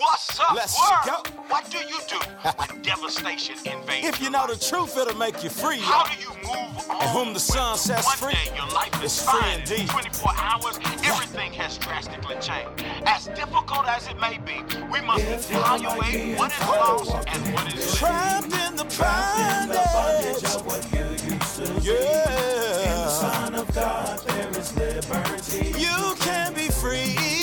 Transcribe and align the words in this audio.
What's 0.00 0.40
up, 0.40 0.54
Let's 0.54 0.78
world? 0.80 1.24
go. 1.26 1.30
What 1.48 1.70
do 1.70 1.76
you 1.76 1.98
do 2.08 2.16
when 2.56 2.80
devastation 2.82 3.56
invades 3.66 4.06
If 4.08 4.18
you 4.18 4.24
your 4.24 4.32
know 4.32 4.46
the 4.46 4.56
truth, 4.56 4.96
it'll 4.96 5.14
make 5.18 5.44
you 5.44 5.50
free. 5.50 5.76
How 5.80 6.04
do 6.06 6.18
you 6.18 6.30
move 6.36 6.88
on? 6.90 7.02
And 7.02 7.10
whom 7.10 7.34
the 7.34 7.40
Son 7.40 7.72
when 7.72 7.76
sets 7.78 8.06
one 8.06 8.16
free 8.16 8.32
day 8.32 8.56
your 8.56 8.66
life 8.72 8.96
is 9.04 9.12
is 9.12 9.22
free 9.28 9.40
fine. 9.42 9.60
indeed. 9.60 9.88
24 9.90 10.32
hours, 10.38 10.78
everything 11.04 11.52
has 11.52 11.76
drastically 11.76 12.36
changed. 12.36 12.82
As 13.04 13.26
difficult 13.26 13.86
as 13.88 14.08
it 14.08 14.18
may 14.18 14.38
be, 14.38 14.64
we 14.90 15.02
must 15.02 15.50
evaluate 15.50 16.38
what 16.38 16.50
is 16.50 16.60
lost 16.66 17.28
and 17.28 17.54
what 17.54 17.66
is 17.74 17.84
lived. 17.84 17.96
Trapped 17.98 18.54
in 18.54 18.76
the 18.76 18.84
bondage. 18.96 20.44
of 20.44 20.64
what 20.64 20.82
you 20.94 21.04
used 21.30 21.56
to 21.56 21.74
be. 21.74 21.88
Yeah. 21.92 23.06
Son 23.08 23.54
of 23.54 23.74
God, 23.74 24.18
there 24.28 24.48
is 24.58 24.74
liberty. 24.76 25.78
You 25.78 26.14
can 26.20 26.54
be 26.54 26.68
free. 26.68 27.39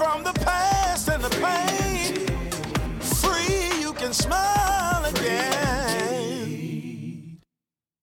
From 0.00 0.24
the 0.24 0.32
past 0.32 1.10
and 1.10 1.22
the 1.22 1.28
pain. 1.28 1.79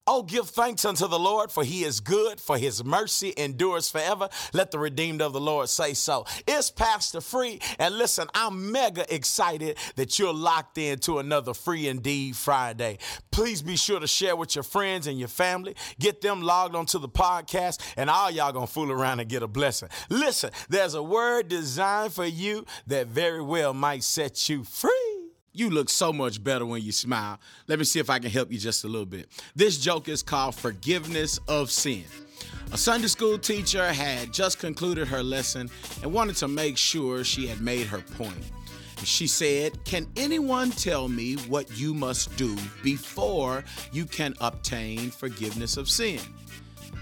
Oh, 0.09 0.23
give 0.23 0.47
thanks 0.47 0.85
unto 0.85 1.05
the 1.05 1.20
Lord, 1.20 1.52
for 1.52 1.66
he 1.66 1.84
is 1.84 1.99
good, 1.99 2.39
for 2.39 2.57
his 2.57 2.81
mercy 2.81 3.34
endures 3.35 3.89
forever. 3.89 4.29
Let 4.53 4.71
the 4.71 4.79
redeemed 4.79 5.21
of 5.21 5.34
the 5.34 5.41
Lord 5.41 5.67
say 5.67 5.93
so. 5.93 6.25
It's 6.48 6.71
Pastor 6.71 7.20
Free, 7.20 7.59
and 7.77 7.98
listen, 7.98 8.29
I'm 8.34 8.71
mega 8.71 9.13
excited 9.13 9.77
that 9.98 10.17
you're 10.17 10.34
locked 10.34 10.77
into 10.77 11.20
another 11.20 11.53
Free 11.53 11.89
Indeed 11.89 12.38
Friday. 12.38 12.99
Please 13.31 13.62
be 13.62 13.75
sure 13.75 13.99
to 13.99 14.07
share 14.07 14.38
with 14.38 14.55
your 14.55 14.63
friends 14.63 15.07
and 15.07 15.20
your 15.20 15.27
family. 15.27 15.75
Get 15.99 16.21
them 16.21 16.41
logged 16.41 16.76
onto 16.76 16.99
the 16.99 17.09
podcast, 17.09 17.81
and 17.98 18.09
all 18.09 18.31
y'all 18.31 18.53
gonna 18.53 18.65
fool 18.65 18.91
around 18.91 19.20
and 19.20 19.27
get 19.29 19.43
a 19.43 19.48
blessing. 19.48 19.89
Listen, 20.09 20.51
there's 20.70 20.93
a 20.93 21.03
word 21.03 21.49
designed 21.49 22.13
for 22.13 22.26
you 22.26 22.65
that 22.87 23.07
very 23.07 23.41
well 23.41 23.73
might 23.73 24.04
set 24.04 24.48
you 24.48 24.63
free. 24.63 25.07
You 25.58 25.72
look 25.72 25.90
so 25.90 26.13
much 26.13 26.44
better 26.44 26.68
when 26.68 26.84
you 26.84 26.91
smile. 26.91 27.40
Let 27.66 27.80
me 27.80 27.86
see 27.86 28.00
if 28.00 28.12
I 28.12 28.20
can 28.20 28.30
help 28.30 28.52
you 28.52 28.60
just 28.60 28.84
a 28.84 28.88
little 28.88 29.08
bit. 29.08 29.27
This 29.55 29.80
joke 29.80 30.08
is 30.08 30.22
called 30.22 30.54
Forgiveness 30.54 31.40
of 31.48 31.72
Sin. 31.72 32.04
A 32.72 32.77
Sunday 32.77 33.08
school 33.08 33.40
teacher 33.40 33.91
had 33.91 34.32
just 34.32 34.60
concluded 34.60 35.08
her 35.08 35.24
lesson 35.24 35.68
and 36.04 36.13
wanted 36.13 36.35
to 36.35 36.48
make 36.48 36.78
sure 36.78 37.24
she 37.24 37.48
had 37.48 37.60
made 37.60 37.88
her 37.88 38.02
point. 38.18 38.38
She 39.04 39.26
said, 39.26 39.84
Can 39.84 40.05
anyone 40.16 40.70
tell 40.70 41.10
me 41.10 41.38
what 41.48 41.76
you 41.76 41.96
must 41.96 42.38
do 42.38 42.55
before 42.84 43.63
you 43.91 44.05
can 44.05 44.35
obtain 44.40 45.10
forgiveness 45.10 45.76
of 45.76 45.90
sin? 45.90 46.20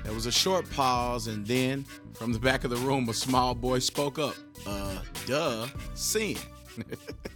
There 0.05 0.13
was 0.13 0.27
a 0.27 0.31
short 0.31 0.69
pause, 0.71 1.27
and 1.27 1.45
then 1.45 1.83
from 2.13 2.31
the 2.31 2.39
back 2.39 2.63
of 2.63 2.69
the 2.69 2.77
room, 2.77 3.09
a 3.09 3.13
small 3.13 3.53
boy 3.53 3.79
spoke 3.79 4.17
up. 4.17 4.35
Uh, 4.65 4.99
duh, 5.25 5.67
sin. 5.93 6.37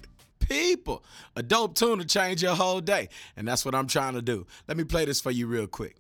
People, 0.50 1.03
a 1.36 1.44
dope 1.44 1.75
tune 1.75 2.00
to 2.00 2.05
change 2.05 2.42
your 2.42 2.55
whole 2.55 2.81
day. 2.81 3.09
And 3.38 3.47
that's 3.47 3.64
what 3.64 3.75
I'm 3.75 3.88
trying 3.88 4.16
to 4.16 4.22
do. 4.22 4.47
Let 4.67 4.78
me 4.78 4.83
play 4.83 5.06
this 5.06 5.22
for 5.22 5.30
you 5.30 5.45
real 5.45 5.67
quick. 5.67 5.95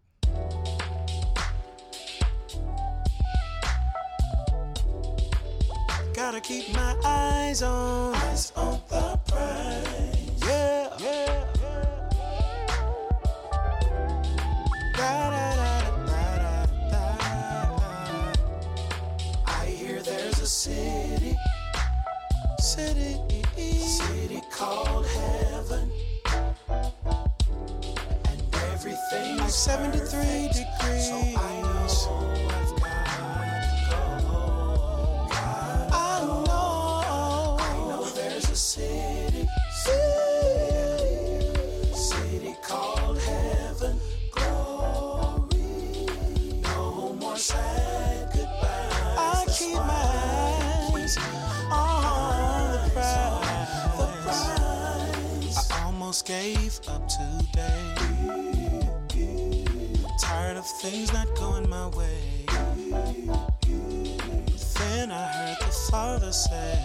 Gotta 6.13 6.41
keep 6.41 6.73
my 6.73 6.95
eyes 7.05 7.61
on, 7.61 8.15
eyes 8.15 8.51
on 8.55 8.81
the 8.89 9.19
prize. 9.27 10.43
Yeah, 10.45 10.89
yeah, 10.99 11.45
I 19.45 19.65
hear 19.65 20.01
there's 20.01 20.39
a 20.41 20.47
city, 20.47 21.37
City, 22.59 23.15
city 23.55 24.28
called 24.59 25.05
heaven. 25.05 25.89
And 28.25 28.55
everything 28.73 29.39
is 29.39 29.55
73 29.55 30.01
perfect. 30.01 30.53
degrees. 30.53 31.07
So 31.07 31.58
almost 56.19 56.25
gave 56.25 56.79
up 56.87 57.07
today. 57.07 57.95
Tired 60.19 60.57
of 60.57 60.65
things 60.65 61.13
not 61.13 61.27
going 61.35 61.69
my 61.69 61.87
way. 61.89 62.45
Then 64.77 65.11
I 65.11 65.27
heard 65.27 65.57
the 65.59 65.71
father 65.91 66.31
say, 66.31 66.79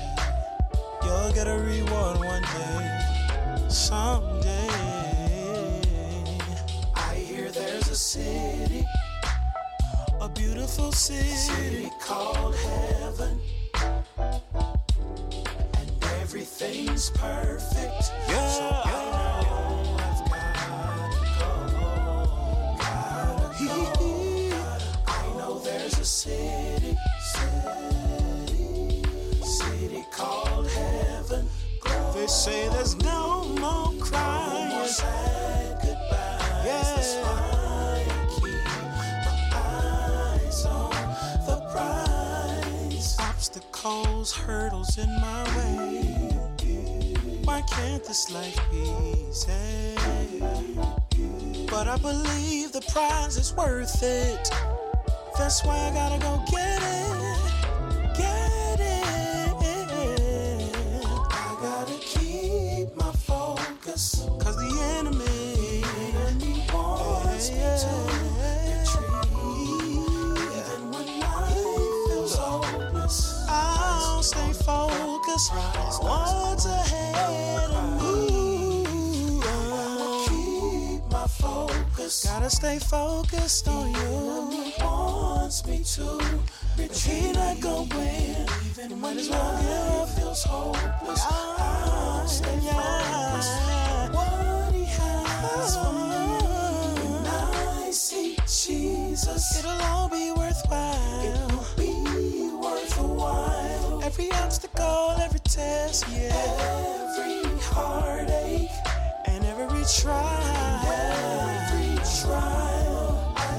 You'll 1.02 1.32
get 1.32 1.46
a 1.46 1.56
reward 1.56 2.18
one 2.18 2.42
day, 2.42 3.68
someday. 3.68 4.68
I 6.94 7.14
hear 7.14 7.50
there's 7.50 7.88
a 7.88 7.96
city, 7.96 8.84
A 10.20 10.28
beautiful 10.28 10.92
city. 10.92 11.28
city 11.28 11.90
called 12.00 12.54
heaven. 12.56 13.40
And 15.78 16.04
everything's 16.20 17.10
perfect. 17.10 18.12
Yeah. 18.28 18.48
So 18.48 18.83
They 32.14 32.28
say 32.28 32.68
there's 32.68 32.96
no 32.96 33.44
more 33.44 33.56
No 33.58 33.92
more 33.92 34.00
crying. 34.00 34.88
sad 34.88 35.78
goodbyes. 35.82 36.64
Yeah. 36.64 36.82
That's 36.96 37.14
why 37.16 38.06
I 38.08 38.26
keep 38.30 38.64
my 38.64 40.40
eyes 40.40 40.64
on 40.64 40.90
the 41.46 41.56
prize. 41.70 43.16
Obstacles, 43.20 44.32
hurdles 44.32 44.96
in 44.96 45.10
my 45.20 45.44
way. 45.56 46.30
Why 47.44 47.60
can't 47.70 48.02
this 48.04 48.30
life 48.30 48.58
be 48.70 48.90
easy? 49.28 49.96
But 51.68 51.88
I 51.88 51.98
believe 51.98 52.72
the 52.72 52.80
prize 52.92 53.36
is 53.36 53.52
worth 53.54 54.02
it. 54.02 54.48
That's 55.36 55.64
why 55.64 55.76
I 55.76 55.90
gotta 55.92 56.18
go 56.20 56.42
get 56.48 56.80
it. 56.80 58.16
Get 58.16 58.80
it. 58.80 59.52
I 61.30 61.56
gotta 61.60 61.98
keep 61.98 62.96
my 62.96 63.10
focus. 63.12 64.26
Cause 64.38 64.56
the 64.56 64.80
enemy. 64.98 65.82
Enemy 66.14 66.64
wants 66.72 67.50
me 67.50 67.58
to 67.58 67.90
retreat. 68.22 69.34
Even 70.54 70.90
when 70.92 71.20
life 71.20 71.52
feels 72.08 72.36
hopeless. 72.36 73.44
I'll 73.48 74.22
stay 74.22 74.52
focused. 74.52 75.52
What's 76.00 76.66
ahead 76.66 77.70
of 77.70 78.00
me? 78.00 79.40
Gotta 79.42 80.30
Keep 80.30 81.10
my 81.10 81.26
focus. 81.26 82.24
Gotta 82.24 82.50
stay 82.50 82.78
focused 82.78 83.66
on 83.66 83.92
you. 83.94 84.63
Wants 85.44 85.66
me 85.66 85.84
to. 85.84 86.06
Even 86.80 87.28
when 89.02 89.16
life 89.28 90.08
feels 90.16 90.42
hopeless. 90.44 91.22
I'll 91.28 92.26
stay 92.26 92.58
focused. 92.60 93.52
What 94.14 94.72
he 94.72 94.84
has 94.86 95.76
for 95.76 95.92
me. 95.92 97.10
When 97.12 97.26
I 97.26 97.90
see 97.92 98.36
Jesus, 98.46 99.58
It'll 99.58 99.82
all 99.82 100.08
be 100.08 100.32
worthwhile. 100.32 101.66
be 101.76 101.92
worth 102.62 102.98
a 102.98 103.02
while. 103.02 104.02
Every 104.02 104.32
obstacle, 104.32 105.14
every 105.20 105.40
test, 105.40 106.06
yeah. 106.08 106.32
Every 107.18 107.44
heartache, 107.60 108.70
And 109.26 109.44
every 109.44 109.84
trial. 110.00 110.83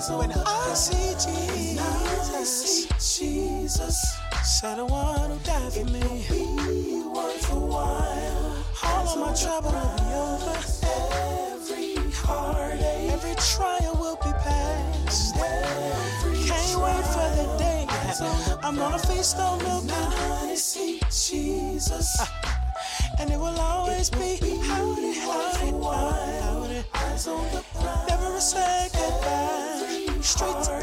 When 0.08 0.32
I 0.32 0.74
see 0.76 1.16
prize. 1.16 2.30
I 2.30 2.44
see 2.44 2.88
Jesus, 2.88 3.18
Jesus, 3.20 4.18
said 4.44 4.78
the 4.78 4.86
one 4.86 5.32
who 5.32 5.40
died 5.40 5.74
for 5.74 5.84
me. 5.86 6.26
be 6.30 7.02
worth 7.08 7.52
a 7.52 7.56
while. 7.56 8.64
All 8.84 9.08
of 9.08 9.20
my 9.20 9.34
trouble 9.34 9.72
will 9.72 9.96
be 9.98 10.14
over. 10.14 10.58
Every 11.52 12.12
heartache, 12.14 13.12
Every 13.14 13.36
trial 13.36 13.96
will 14.00 14.16
be 14.18 14.32
past. 14.46 15.36
every 15.38 16.38
Can't 16.46 16.82
wait 16.84 17.06
for 17.14 17.30
the 17.40 17.58
day 17.58 17.88
I'm 18.64 18.76
gonna 18.76 19.00
feast 19.00 19.38
on 19.38 19.58
milk 19.64 19.90
and 19.90 20.58
see 20.58 21.00
Jesus. 21.10 22.16
And 23.20 23.32
it 23.32 23.40
will 23.40 23.60
always 23.60 24.12
be 24.12 24.38
howdy, 24.68 25.14
howdy, 25.16 25.72
howdy. 26.42 26.84
Never 28.08 28.38
a 28.38 28.90
goodbye. 28.94 29.55
Straight 30.36 30.64
to 30.66 30.75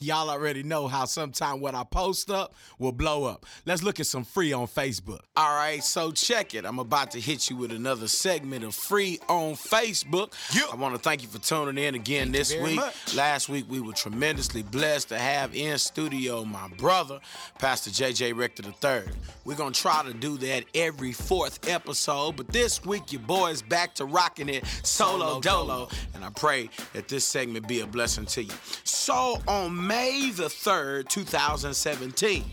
Y'all 0.00 0.30
already 0.30 0.62
know 0.62 0.86
how 0.86 1.04
sometime 1.04 1.60
what 1.60 1.74
I 1.74 1.82
post 1.82 2.30
up 2.30 2.54
will 2.78 2.92
blow 2.92 3.24
up. 3.24 3.44
Let's 3.66 3.82
look 3.82 3.98
at 3.98 4.06
some 4.06 4.24
free 4.24 4.52
on 4.52 4.68
Facebook. 4.68 5.20
All 5.36 5.56
right, 5.56 5.82
so 5.82 6.12
check 6.12 6.54
it. 6.54 6.64
I'm 6.64 6.78
about 6.78 7.10
to 7.12 7.20
hit 7.20 7.50
you 7.50 7.56
with 7.56 7.72
another 7.72 8.06
segment 8.06 8.64
of 8.64 8.74
free 8.74 9.18
on 9.28 9.54
Facebook. 9.54 10.32
I 10.72 10.76
want 10.76 10.94
to 10.94 11.00
thank 11.00 11.22
you 11.22 11.28
for 11.28 11.38
tuning 11.38 11.82
in 11.82 11.96
again 11.96 12.30
this 12.30 12.52
very 12.52 12.62
week. 12.62 12.76
much. 12.76 13.14
Last 13.16 13.48
week 13.48 13.64
we 13.68 13.80
were 13.80 13.92
tremendously 13.92 14.62
blessed 14.62 15.08
to 15.08 15.18
have 15.18 15.54
in 15.54 15.76
studio 15.78 16.44
my 16.44 16.68
brother, 16.76 17.18
Pastor 17.58 17.90
JJ 17.90 18.36
Rector 18.36 18.62
III. 18.64 19.12
We're 19.44 19.56
gonna 19.56 19.72
try 19.72 20.04
to 20.04 20.14
do 20.14 20.36
that 20.38 20.64
every 20.74 21.12
fourth 21.12 21.68
episode, 21.68 22.36
but 22.36 22.48
this 22.48 22.84
week 22.84 23.12
your 23.12 23.22
boy 23.22 23.50
is 23.50 23.62
back 23.62 23.94
to 23.96 24.04
rocking 24.04 24.48
it 24.48 24.64
solo 24.84 25.40
dolo, 25.40 25.88
and 26.14 26.24
I 26.24 26.30
pray 26.30 26.70
that 26.92 27.08
this 27.08 27.24
segment 27.24 27.66
be 27.66 27.80
a 27.80 27.86
blessing 27.86 28.26
to 28.26 28.44
you. 28.44 28.54
So 28.84 29.42
on 29.48 29.87
May 29.88 30.32
the 30.32 30.50
3rd, 30.50 31.08
2017, 31.08 32.44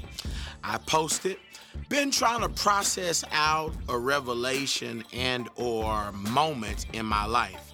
I 0.63 0.77
posted 0.77 1.35
been 1.89 2.09
trying 2.09 2.39
to 2.39 2.47
process 2.47 3.25
out 3.33 3.73
a 3.89 3.97
revelation 3.97 5.03
and 5.11 5.49
or 5.57 6.13
moment 6.13 6.85
in 6.93 7.05
my 7.05 7.25
life. 7.25 7.73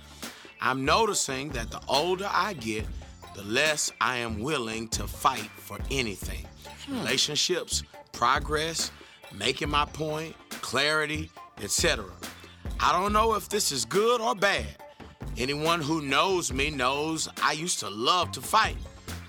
I'm 0.62 0.84
noticing 0.84 1.50
that 1.50 1.70
the 1.70 1.80
older 1.88 2.28
I 2.28 2.54
get, 2.54 2.88
the 3.36 3.44
less 3.44 3.92
I 4.02 4.18
am 4.18 4.42
willing 4.42 4.88
to 4.90 5.06
fight 5.06 5.52
for 5.58 5.78
anything. 5.92 6.44
Hmm. 6.88 6.98
Relationships, 6.98 7.84
progress, 8.14 8.90
making 9.32 9.70
my 9.70 9.86
point, 9.86 10.36
clarity, 10.50 11.30
etc. 11.62 12.06
I 12.80 12.92
don't 12.94 13.14
know 13.14 13.36
if 13.36 13.48
this 13.48 13.72
is 13.72 13.86
good 13.86 14.22
or 14.22 14.34
bad. 14.34 14.66
Anyone 15.38 15.82
who 15.82 16.02
knows 16.02 16.52
me 16.52 16.72
knows 16.72 17.30
I 17.44 17.52
used 17.52 17.80
to 17.82 17.92
love 17.92 18.32
to 18.32 18.42
fight. 18.42 18.78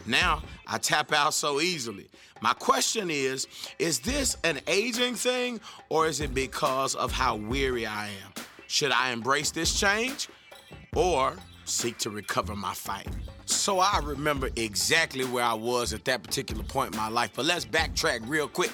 Now 0.07 0.43
I 0.67 0.79
tap 0.79 1.13
out 1.13 1.35
so 1.35 1.61
easily. 1.61 2.09
My 2.41 2.53
question 2.55 3.11
is 3.11 3.47
Is 3.79 4.01
this 4.01 4.37
an 4.45 4.61
aging 4.67 5.15
thing 5.15 5.61
or 5.89 6.07
is 6.07 6.21
it 6.21 6.35
because 6.35 6.95
of 6.95 7.13
how 7.13 7.37
weary 7.37 7.87
I 7.87 8.07
am? 8.07 8.33
Should 8.67 8.93
I 8.93 9.13
embrace 9.13 9.51
this 9.51 9.79
change 9.79 10.29
or 10.95 11.37
seek 11.65 11.99
to 11.99 12.11
recover 12.11 12.57
my 12.57 12.75
fight? 12.75 13.07
So 13.47 13.79
I 13.79 14.01
remember 14.03 14.51
exactly 14.57 15.25
where 15.25 15.45
I 15.45 15.55
was 15.55 15.93
at 15.93 16.05
that 16.07 16.23
particular 16.23 16.63
point 16.63 16.95
in 16.95 17.01
my 17.01 17.09
life, 17.09 17.31
but 17.35 17.45
let's 17.45 17.65
backtrack 17.65 18.29
real 18.29 18.49
quick. 18.49 18.73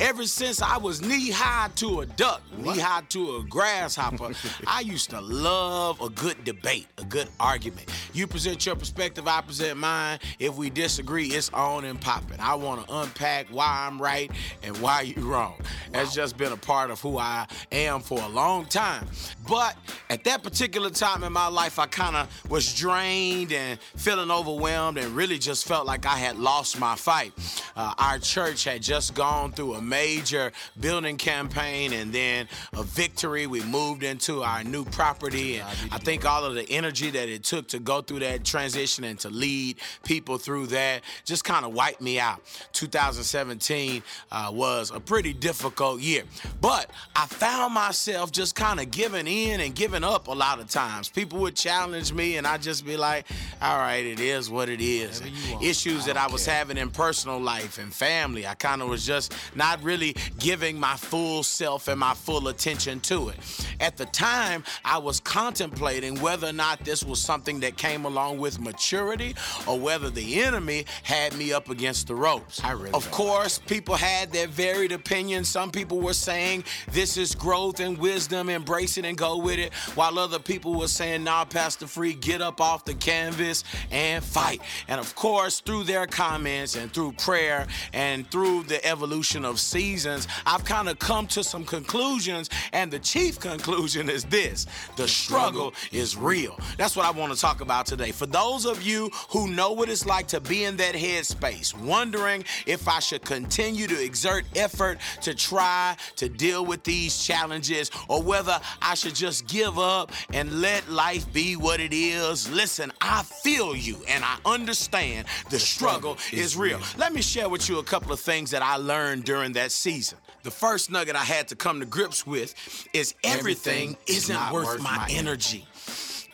Ever 0.00 0.26
since 0.26 0.62
I 0.62 0.76
was 0.76 1.02
knee 1.02 1.30
high 1.30 1.70
to 1.76 2.00
a 2.00 2.06
duck, 2.06 2.42
knee 2.56 2.78
high 2.78 3.02
to 3.08 3.36
a 3.36 3.42
grasshopper, 3.44 4.32
I 4.66 4.80
used 4.80 5.10
to 5.10 5.20
love 5.20 6.00
a 6.00 6.08
good 6.08 6.44
debate, 6.44 6.86
a 6.98 7.04
good 7.04 7.28
argument. 7.40 7.90
You 8.12 8.26
present 8.26 8.64
your 8.64 8.76
perspective, 8.76 9.26
I 9.26 9.40
present 9.40 9.78
mine. 9.78 10.18
If 10.38 10.56
we 10.56 10.70
disagree, 10.70 11.28
it's 11.28 11.50
on 11.50 11.84
and 11.84 12.00
popping. 12.00 12.38
I 12.38 12.54
want 12.54 12.86
to 12.86 12.94
unpack 12.94 13.48
why 13.48 13.86
I'm 13.88 14.00
right 14.00 14.30
and 14.62 14.76
why 14.78 15.02
you 15.02 15.22
wrong. 15.22 15.54
That's 15.90 16.14
just 16.14 16.36
been 16.36 16.52
a 16.52 16.56
part 16.56 16.90
of 16.90 17.00
who 17.00 17.18
I 17.18 17.46
am 17.72 18.00
for 18.00 18.20
a 18.20 18.28
long 18.28 18.66
time. 18.66 19.06
But 19.48 19.76
at 20.10 20.24
that 20.24 20.42
particular 20.42 20.90
time 20.90 21.24
in 21.24 21.32
my 21.32 21.48
life, 21.48 21.78
I 21.78 21.86
kind 21.86 22.16
of 22.16 22.50
was 22.50 22.74
drained 22.74 23.52
and 23.52 23.78
feeling 23.98 24.30
overwhelmed 24.30 24.96
and 24.96 25.14
really 25.14 25.38
just 25.38 25.66
felt 25.66 25.84
like 25.84 26.06
I 26.06 26.16
had 26.16 26.38
lost 26.38 26.78
my 26.78 26.94
fight. 26.94 27.32
Uh, 27.76 27.92
our 27.98 28.18
church 28.18 28.64
had 28.64 28.80
just 28.80 29.14
gone 29.14 29.52
through 29.52 29.74
a 29.74 29.82
major 29.82 30.52
building 30.78 31.16
campaign 31.16 31.92
and 31.92 32.12
then 32.12 32.46
a 32.74 32.84
victory. 32.84 33.46
We 33.46 33.62
moved 33.64 34.04
into 34.04 34.42
our 34.42 34.62
new 34.62 34.84
property, 34.84 35.56
and 35.56 35.66
I 35.90 35.98
think 35.98 36.24
all 36.24 36.44
of 36.44 36.54
the 36.54 36.68
energy 36.70 37.10
that 37.10 37.28
it 37.28 37.42
took 37.42 37.66
to 37.68 37.80
go 37.80 38.00
through 38.00 38.20
that 38.20 38.44
transition 38.44 39.02
and 39.04 39.18
to 39.20 39.30
lead 39.30 39.78
people 40.04 40.38
through 40.38 40.68
that 40.68 41.02
just 41.24 41.44
kind 41.44 41.64
of 41.64 41.74
wiped 41.74 42.00
me 42.00 42.20
out. 42.20 42.40
2017 42.72 44.02
uh, 44.30 44.50
was 44.52 44.92
a 44.92 45.00
pretty 45.00 45.32
difficult 45.32 46.00
year, 46.00 46.22
but 46.60 46.90
I 47.16 47.26
found 47.26 47.74
myself 47.74 48.30
just 48.30 48.54
kind 48.54 48.78
of 48.78 48.90
giving 48.92 49.26
in 49.26 49.60
and 49.60 49.74
giving 49.74 50.04
up 50.04 50.28
a 50.28 50.32
lot 50.32 50.60
of 50.60 50.68
times. 50.68 51.08
People 51.08 51.40
would 51.40 51.56
challenge 51.56 52.12
me, 52.12 52.36
and 52.36 52.46
I'd 52.46 52.62
just 52.62 52.86
be 52.86 52.96
like, 52.96 53.26
all 53.60 53.78
right, 53.78 53.87
it 53.96 54.20
is 54.20 54.50
what 54.50 54.68
it 54.68 54.80
is. 54.80 55.22
Issues 55.62 56.04
that 56.04 56.16
I 56.16 56.26
was 56.26 56.44
having 56.46 56.76
in 56.76 56.90
personal 56.90 57.40
life 57.40 57.78
and 57.78 57.92
family, 57.92 58.46
I 58.46 58.54
kind 58.54 58.82
of 58.82 58.88
was 58.88 59.06
just 59.06 59.34
not 59.54 59.82
really 59.82 60.14
giving 60.38 60.78
my 60.78 60.96
full 60.96 61.42
self 61.42 61.88
and 61.88 61.98
my 61.98 62.14
full 62.14 62.48
attention 62.48 63.00
to 63.00 63.30
it. 63.30 63.36
At 63.80 63.96
the 63.96 64.06
time, 64.06 64.64
I 64.84 64.98
was 64.98 65.20
contemplating 65.20 66.20
whether 66.20 66.48
or 66.48 66.52
not 66.52 66.84
this 66.84 67.04
was 67.04 67.20
something 67.20 67.60
that 67.60 67.76
came 67.76 68.04
along 68.04 68.38
with 68.38 68.60
maturity 68.60 69.34
or 69.66 69.78
whether 69.78 70.10
the 70.10 70.42
enemy 70.42 70.86
had 71.02 71.36
me 71.36 71.52
up 71.52 71.70
against 71.70 72.06
the 72.08 72.14
ropes. 72.14 72.62
I 72.62 72.72
really 72.72 72.92
of 72.92 73.10
course, 73.10 73.58
people 73.58 73.94
had 73.94 74.32
their 74.32 74.46
varied 74.46 74.92
opinions. 74.92 75.48
Some 75.48 75.70
people 75.70 76.00
were 76.00 76.14
saying 76.14 76.64
this 76.90 77.16
is 77.16 77.34
growth 77.34 77.80
and 77.80 77.96
wisdom, 77.98 78.48
embrace 78.48 78.98
it 78.98 79.04
and 79.04 79.16
go 79.16 79.36
with 79.36 79.58
it, 79.58 79.72
while 79.94 80.18
other 80.18 80.38
people 80.38 80.74
were 80.74 80.88
saying, 80.88 81.24
nah, 81.24 81.44
Pastor 81.44 81.86
Free, 81.86 82.12
get 82.12 82.40
up 82.40 82.60
off 82.60 82.84
the 82.84 82.94
canvas 82.94 83.64
and 83.90 84.22
fight. 84.22 84.60
And 84.88 85.00
of 85.00 85.14
course, 85.14 85.60
through 85.60 85.84
their 85.84 86.06
comments 86.06 86.76
and 86.76 86.92
through 86.92 87.12
prayer 87.12 87.66
and 87.92 88.30
through 88.30 88.64
the 88.64 88.84
evolution 88.84 89.44
of 89.44 89.60
seasons, 89.60 90.28
I've 90.46 90.64
kind 90.64 90.88
of 90.88 90.98
come 90.98 91.26
to 91.28 91.44
some 91.44 91.64
conclusions. 91.64 92.50
And 92.72 92.90
the 92.90 92.98
chief 92.98 93.38
conclusion 93.38 94.08
is 94.08 94.24
this 94.24 94.66
the 94.96 95.08
struggle 95.08 95.74
is 95.92 96.16
real. 96.16 96.58
That's 96.76 96.96
what 96.96 97.06
I 97.06 97.10
want 97.10 97.32
to 97.32 97.40
talk 97.40 97.60
about 97.60 97.86
today. 97.86 98.12
For 98.12 98.26
those 98.26 98.66
of 98.66 98.82
you 98.82 99.10
who 99.30 99.48
know 99.48 99.72
what 99.72 99.88
it's 99.88 100.06
like 100.06 100.26
to 100.28 100.40
be 100.40 100.64
in 100.64 100.76
that 100.76 100.94
headspace, 100.94 101.78
wondering 101.78 102.44
if 102.66 102.88
I 102.88 103.00
should 103.00 103.22
continue 103.22 103.86
to 103.86 104.02
exert 104.02 104.44
effort 104.56 104.98
to 105.22 105.34
try 105.34 105.96
to 106.16 106.28
deal 106.28 106.64
with 106.64 106.84
these 106.84 107.24
challenges 107.24 107.90
or 108.08 108.22
whether 108.22 108.58
I 108.82 108.94
should 108.94 109.14
just 109.14 109.46
give 109.46 109.78
up 109.78 110.12
and 110.32 110.60
let 110.60 110.88
life 110.90 111.30
be 111.32 111.56
what 111.56 111.80
it 111.80 111.92
is. 111.92 112.50
Listen, 112.50 112.92
I 113.00 113.22
feel 113.22 113.67
you 113.76 113.96
and 114.08 114.24
I 114.24 114.36
understand 114.44 115.26
the 115.50 115.58
struggle 115.58 116.16
is 116.32 116.56
real. 116.56 116.80
Let 116.96 117.12
me 117.12 117.22
share 117.22 117.48
with 117.48 117.68
you 117.68 117.78
a 117.78 117.84
couple 117.84 118.12
of 118.12 118.20
things 118.20 118.50
that 118.50 118.62
I 118.62 118.76
learned 118.76 119.24
during 119.24 119.52
that 119.52 119.72
season. 119.72 120.18
The 120.44 120.50
first 120.50 120.90
nugget 120.90 121.14
I 121.16 121.24
had 121.24 121.48
to 121.48 121.56
come 121.56 121.80
to 121.80 121.86
grips 121.86 122.26
with 122.26 122.54
is 122.94 123.14
everything, 123.22 123.90
Everything 123.90 123.96
is 124.06 124.16
isn't 124.24 124.34
not 124.34 124.52
worth, 124.52 124.66
worth 124.66 124.82
my, 124.82 124.96
my 124.96 125.08
energy. 125.10 125.66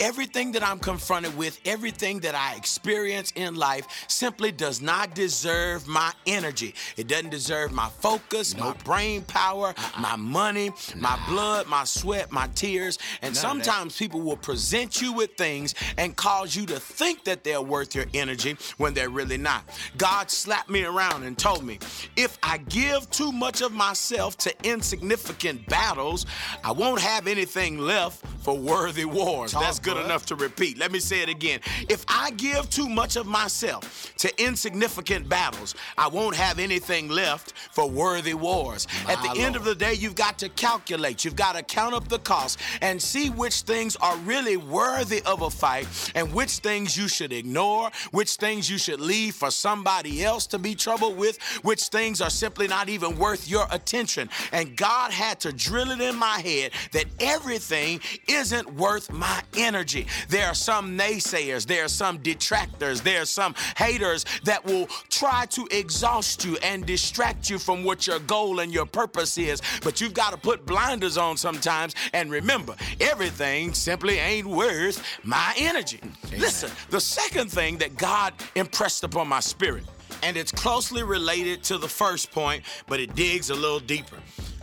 Everything 0.01 0.53
that 0.53 0.63
I'm 0.63 0.79
confronted 0.79 1.37
with, 1.37 1.61
everything 1.65 2.21
that 2.21 2.35
I 2.35 2.57
experience 2.57 3.33
in 3.37 3.55
life 3.55 3.87
simply 4.09 4.53
does 4.53 4.83
not 4.83 5.15
deserve 5.15 5.87
my 5.87 6.13
energy. 6.27 6.75
It 6.97 7.07
doesn't 7.09 7.31
deserve 7.31 7.73
my 7.73 7.89
focus, 8.01 8.57
my 8.57 8.73
brain 8.85 9.23
power, 9.23 9.75
Uh-uh. 9.77 10.01
my 10.01 10.17
money, 10.17 10.73
my 10.97 11.19
blood, 11.29 11.67
my 11.69 11.85
sweat, 11.85 12.31
my 12.33 12.49
tears. 12.55 12.99
And 13.23 13.35
None 13.35 13.41
sometimes 13.41 13.97
people 13.97 14.21
will 14.21 14.37
present 14.37 15.01
you 15.01 15.13
with 15.13 15.35
things 15.37 15.75
and 15.97 16.17
cause 16.17 16.57
you 16.57 16.67
to 16.67 16.81
think 16.81 17.25
that 17.25 17.45
they're 17.45 17.63
worth 17.63 17.95
your 17.95 18.07
energy 18.15 18.57
when 18.79 18.95
they're 18.95 19.11
really 19.11 19.39
not. 19.39 19.65
God 19.97 20.31
slapped 20.31 20.71
me 20.71 20.85
around 20.85 21.23
and 21.23 21.39
told 21.39 21.65
me 21.65 21.79
if 22.17 22.39
I 22.43 22.59
give 22.59 23.09
too 23.11 23.33
much 23.33 23.61
of 23.63 23.73
myself 23.73 24.37
to 24.39 24.53
insignificant 24.65 25.67
battles, 25.67 26.27
I 26.63 26.73
won't 26.73 27.01
have 27.01 27.27
anything 27.27 27.79
left 27.79 28.25
for 28.43 28.57
worthy 28.59 29.05
wars. 29.05 29.53
Talk, 29.53 29.63
That's 29.63 29.79
good 29.85 29.95
bud. 29.95 30.07
enough 30.07 30.27
to 30.27 30.35
repeat. 30.35 30.79
Let 30.79 30.91
me 30.91 30.99
say 30.99 31.23
it 31.23 31.29
again. 31.29 31.61
If 31.89 32.05
I 32.09 32.31
give 32.33 32.69
too 32.71 32.89
much 32.89 33.17
of 33.17 33.27
myself 33.27 34.13
to 34.19 34.43
insignificant 34.43 35.29
battles, 35.29 35.75
I 35.99 36.09
won't 36.09 36.35
have 36.35 36.59
anything 36.59 37.09
left 37.09 37.53
for 37.73 37.89
worthy 37.89 38.35
wars. 38.35 38.87
At 39.09 39.23
the 39.23 39.29
My 39.29 39.37
end 39.37 39.57
of 39.57 39.65
the 39.65 39.75
day, 39.75 39.95
you've 39.95 40.15
got 40.15 40.39
to 40.39 40.49
calculate, 40.49 41.25
you've 41.25 41.37
got 41.37 41.57
to 41.57 41.63
count 41.63 41.95
up 41.95 42.09
the 42.09 42.19
cost 42.19 42.59
and 42.81 43.01
see 43.01 43.31
which 43.31 43.63
things 43.63 43.97
are 43.97 44.17
really 44.19 44.57
worthy 44.57 45.23
of 45.27 45.43
a 45.43 45.51
fight 45.51 45.87
and 46.15 46.33
which 46.33 46.59
things 46.59 46.97
you 46.97 47.07
should 47.07 47.33
ignore, 47.33 47.91
which 48.11 48.37
things 48.37 48.71
you 48.71 48.79
should 48.79 49.01
leave 49.01 49.35
for 49.35 49.51
somebody 49.51 50.25
else 50.25 50.47
to 50.47 50.59
be 50.59 50.75
troubled 50.75 51.17
with, 51.17 51.41
which 51.63 51.85
things 51.89 52.21
are 52.21 52.31
simply 52.31 52.67
not 52.67 52.89
even 52.89 53.19
worth 53.19 53.49
your 53.49 53.67
attention. 53.71 54.31
And 54.53 54.77
God 54.77 55.11
had 55.11 55.41
to 55.41 55.53
drill 55.53 55.91
it 55.91 56.01
in 56.01 56.17
my 56.17 56.41
head 56.41 56.73
that 56.93 57.07
everything 57.21 58.01
isn't 58.29 58.73
worth 58.75 59.13
my 59.13 59.43
energy. 59.57 59.74
Energy. 59.75 60.07
There 60.29 60.47
are 60.47 60.55
some 60.55 60.97
naysayers, 60.97 61.67
there 61.67 61.85
are 61.85 61.89
some 61.89 62.19
detractors, 62.19 63.01
there 63.01 63.23
are 63.23 63.27
some 63.27 63.55
haters 63.77 64.25
that 64.45 64.65
will 64.65 64.87
try 65.09 65.47
to 65.47 65.67
exhaust 65.73 66.45
you 66.45 66.57
and 66.63 66.87
distract 66.87 67.51
you 67.51 67.59
from 67.59 67.83
what 67.83 68.07
your 68.07 68.21
goal 68.21 68.61
and 68.61 68.73
your 68.73 68.87
purpose 68.87 69.37
is. 69.37 69.61
But 69.83 70.01
you've 70.01 70.15
got 70.15 70.31
to 70.31 70.37
put 70.37 70.65
blinders 70.65 71.19
on 71.19 71.37
sometimes 71.37 71.95
and 72.13 72.31
remember, 72.31 72.77
everything 73.01 73.75
simply 73.75 74.19
ain't 74.19 74.47
worth 74.47 75.03
my 75.25 75.53
energy. 75.57 76.01
Amen. 76.29 76.41
Listen, 76.41 76.71
the 76.91 77.01
second 77.01 77.51
thing 77.51 77.79
that 77.79 77.97
God 77.97 78.33
impressed 78.55 79.03
upon 79.03 79.27
my 79.27 79.41
spirit, 79.41 79.85
and 80.23 80.37
it's 80.37 80.53
closely 80.53 81.03
related 81.03 81.65
to 81.65 81.79
the 81.79 81.89
first 81.89 82.31
point, 82.31 82.63
but 82.87 83.01
it 83.01 83.15
digs 83.15 83.51
a 83.51 83.55
little 83.55 83.81
deeper. 83.81 84.17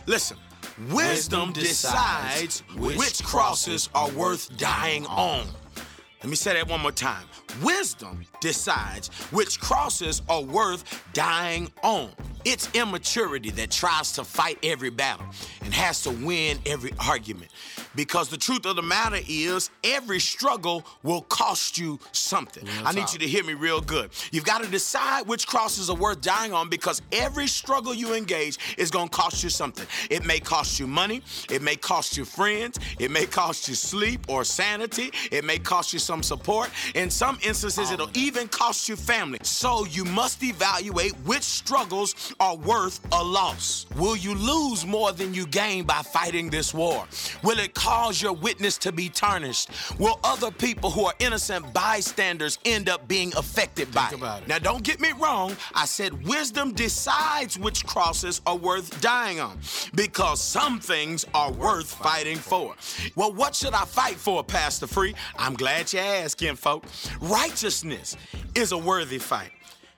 Listen, 0.06 0.38
wisdom 0.90 1.52
decides 1.52 2.60
which 2.76 3.22
crosses 3.24 3.88
are 3.94 4.10
worth 4.10 4.56
dying 4.56 5.06
on. 5.06 5.46
Let 6.22 6.30
me 6.30 6.36
say 6.36 6.54
that 6.54 6.68
one 6.68 6.80
more 6.80 6.92
time. 6.92 7.26
Wisdom 7.60 8.24
decides 8.40 9.08
which 9.30 9.60
crosses 9.60 10.22
are 10.28 10.42
worth 10.42 11.02
dying 11.12 11.70
on. 11.82 12.10
It's 12.44 12.68
immaturity 12.74 13.50
that 13.50 13.70
tries 13.70 14.12
to 14.12 14.24
fight 14.24 14.58
every 14.62 14.90
battle 14.90 15.26
and 15.62 15.72
has 15.72 16.02
to 16.02 16.10
win 16.10 16.58
every 16.66 16.92
argument. 16.98 17.50
Because 17.94 18.30
the 18.30 18.36
truth 18.36 18.66
of 18.66 18.76
the 18.76 18.82
matter 18.82 19.18
is, 19.28 19.70
every 19.84 20.18
struggle 20.18 20.84
will 21.02 21.20
cost 21.22 21.78
you 21.78 22.00
something. 22.12 22.66
I 22.84 22.92
need 22.92 23.12
you 23.12 23.18
to 23.18 23.28
hear 23.28 23.44
me 23.44 23.54
real 23.54 23.80
good. 23.80 24.10
You've 24.32 24.44
got 24.44 24.62
to 24.64 24.68
decide 24.68 25.28
which 25.28 25.46
crosses 25.46 25.90
are 25.90 25.96
worth 25.96 26.20
dying 26.20 26.52
on 26.52 26.68
because 26.68 27.02
every 27.12 27.46
struggle 27.46 27.94
you 27.94 28.14
engage 28.14 28.58
is 28.78 28.90
going 28.90 29.08
to 29.08 29.16
cost 29.16 29.44
you 29.44 29.50
something. 29.50 29.86
It 30.10 30.24
may 30.24 30.40
cost 30.40 30.80
you 30.80 30.86
money, 30.86 31.22
it 31.50 31.62
may 31.62 31.76
cost 31.76 32.16
you 32.16 32.24
friends, 32.24 32.78
it 32.98 33.10
may 33.10 33.26
cost 33.26 33.68
you 33.68 33.74
sleep 33.74 34.26
or 34.28 34.42
sanity, 34.42 35.12
it 35.30 35.44
may 35.44 35.58
cost 35.58 35.92
you 35.92 35.98
some 35.98 36.22
support. 36.22 36.70
In 36.94 37.10
some 37.10 37.38
instances, 37.42 37.90
it'll 37.90 38.06
oh. 38.06 38.12
even 38.14 38.48
cost 38.48 38.88
you 38.88 38.96
family. 38.96 39.38
So 39.42 39.84
you 39.86 40.04
must 40.04 40.42
evaluate 40.42 41.12
which 41.24 41.42
struggles 41.42 42.34
are 42.40 42.56
worth 42.56 43.00
a 43.12 43.22
loss. 43.22 43.86
Will 43.96 44.16
you 44.16 44.34
lose 44.34 44.86
more 44.86 45.12
than 45.12 45.34
you 45.34 45.46
gain 45.46 45.84
by 45.84 46.02
fighting 46.02 46.50
this 46.50 46.72
war? 46.72 47.06
Will 47.42 47.58
it 47.58 47.74
cause 47.74 48.20
your 48.20 48.32
witness 48.32 48.78
to 48.78 48.92
be 48.92 49.08
tarnished? 49.08 49.70
Will 49.98 50.18
other 50.24 50.50
people 50.50 50.90
who 50.90 51.04
are 51.04 51.14
innocent 51.18 51.72
bystanders 51.72 52.58
end 52.64 52.88
up 52.88 53.06
being 53.08 53.32
affected 53.36 53.88
Think 53.88 54.20
by 54.20 54.36
it? 54.36 54.42
it. 54.42 54.48
Now, 54.48 54.58
don't 54.58 54.82
get 54.82 55.00
me 55.00 55.12
wrong. 55.18 55.56
I 55.74 55.86
said 55.86 56.26
wisdom 56.26 56.72
decides 56.72 57.58
which 57.58 57.86
crosses 57.86 58.40
are 58.46 58.56
worth 58.56 59.00
dying 59.00 59.40
on 59.40 59.58
because 59.94 60.40
some 60.40 60.80
things 60.80 61.24
are 61.34 61.52
worth 61.52 61.92
fighting 61.92 62.36
for. 62.36 62.74
Well, 63.16 63.32
what 63.32 63.54
should 63.54 63.74
I 63.74 63.84
fight 63.84 64.16
for, 64.16 64.42
Pastor 64.44 64.86
Free? 64.86 65.14
I'm 65.38 65.54
glad 65.54 65.92
you 65.92 66.00
asked, 66.00 66.38
kinfolk. 66.38 66.84
Righteousness 67.32 68.14
is 68.54 68.72
a 68.72 68.76
worthy 68.76 69.18
fight. 69.18 69.52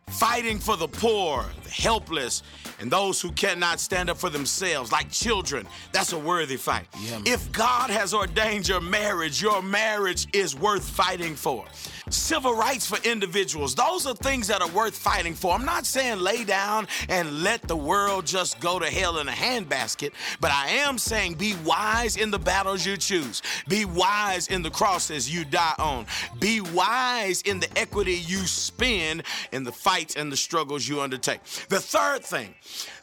Fighting 0.06 0.60
for 0.60 0.76
the 0.76 0.86
poor, 0.86 1.44
the 1.64 1.70
helpless, 1.70 2.44
and 2.78 2.88
those 2.88 3.20
who 3.20 3.32
cannot 3.32 3.80
stand 3.80 4.08
up 4.08 4.18
for 4.18 4.30
themselves, 4.30 4.92
like 4.92 5.10
children, 5.10 5.66
that's 5.90 6.12
a 6.12 6.18
worthy 6.18 6.56
fight. 6.56 6.86
Yeah, 7.00 7.20
if 7.26 7.50
God 7.50 7.90
has 7.90 8.14
ordained 8.14 8.68
your 8.68 8.80
marriage, 8.80 9.42
your 9.42 9.62
marriage 9.62 10.28
is 10.32 10.54
worth 10.54 10.88
fighting 10.88 11.34
for. 11.34 11.64
Civil 12.10 12.54
rights 12.54 12.86
for 12.86 12.98
individuals, 13.08 13.74
those 13.74 14.06
are 14.06 14.14
things 14.14 14.48
that 14.48 14.60
are 14.60 14.68
worth 14.68 14.96
fighting 14.96 15.34
for. 15.34 15.54
I'm 15.54 15.64
not 15.64 15.86
saying 15.86 16.18
lay 16.18 16.44
down 16.44 16.86
and 17.08 17.42
let 17.42 17.62
the 17.62 17.76
world 17.76 18.26
just 18.26 18.60
go 18.60 18.78
to 18.78 18.86
hell 18.86 19.18
in 19.18 19.28
a 19.28 19.32
handbasket, 19.32 20.12
but 20.40 20.50
I 20.50 20.68
am 20.68 20.98
saying 20.98 21.34
be 21.34 21.54
wise 21.64 22.16
in 22.16 22.30
the 22.30 22.38
battles 22.38 22.84
you 22.84 22.96
choose. 22.96 23.42
Be 23.68 23.84
wise 23.84 24.48
in 24.48 24.62
the 24.62 24.70
crosses 24.70 25.32
you 25.32 25.44
die 25.44 25.74
on. 25.78 26.06
Be 26.38 26.60
wise 26.60 27.42
in 27.42 27.60
the 27.60 27.78
equity 27.78 28.14
you 28.14 28.38
spend 28.46 29.22
in 29.52 29.64
the 29.64 29.72
fights 29.72 30.16
and 30.16 30.30
the 30.30 30.36
struggles 30.36 30.86
you 30.86 31.00
undertake. 31.00 31.42
The 31.68 31.80
third 31.80 32.24
thing, 32.24 32.54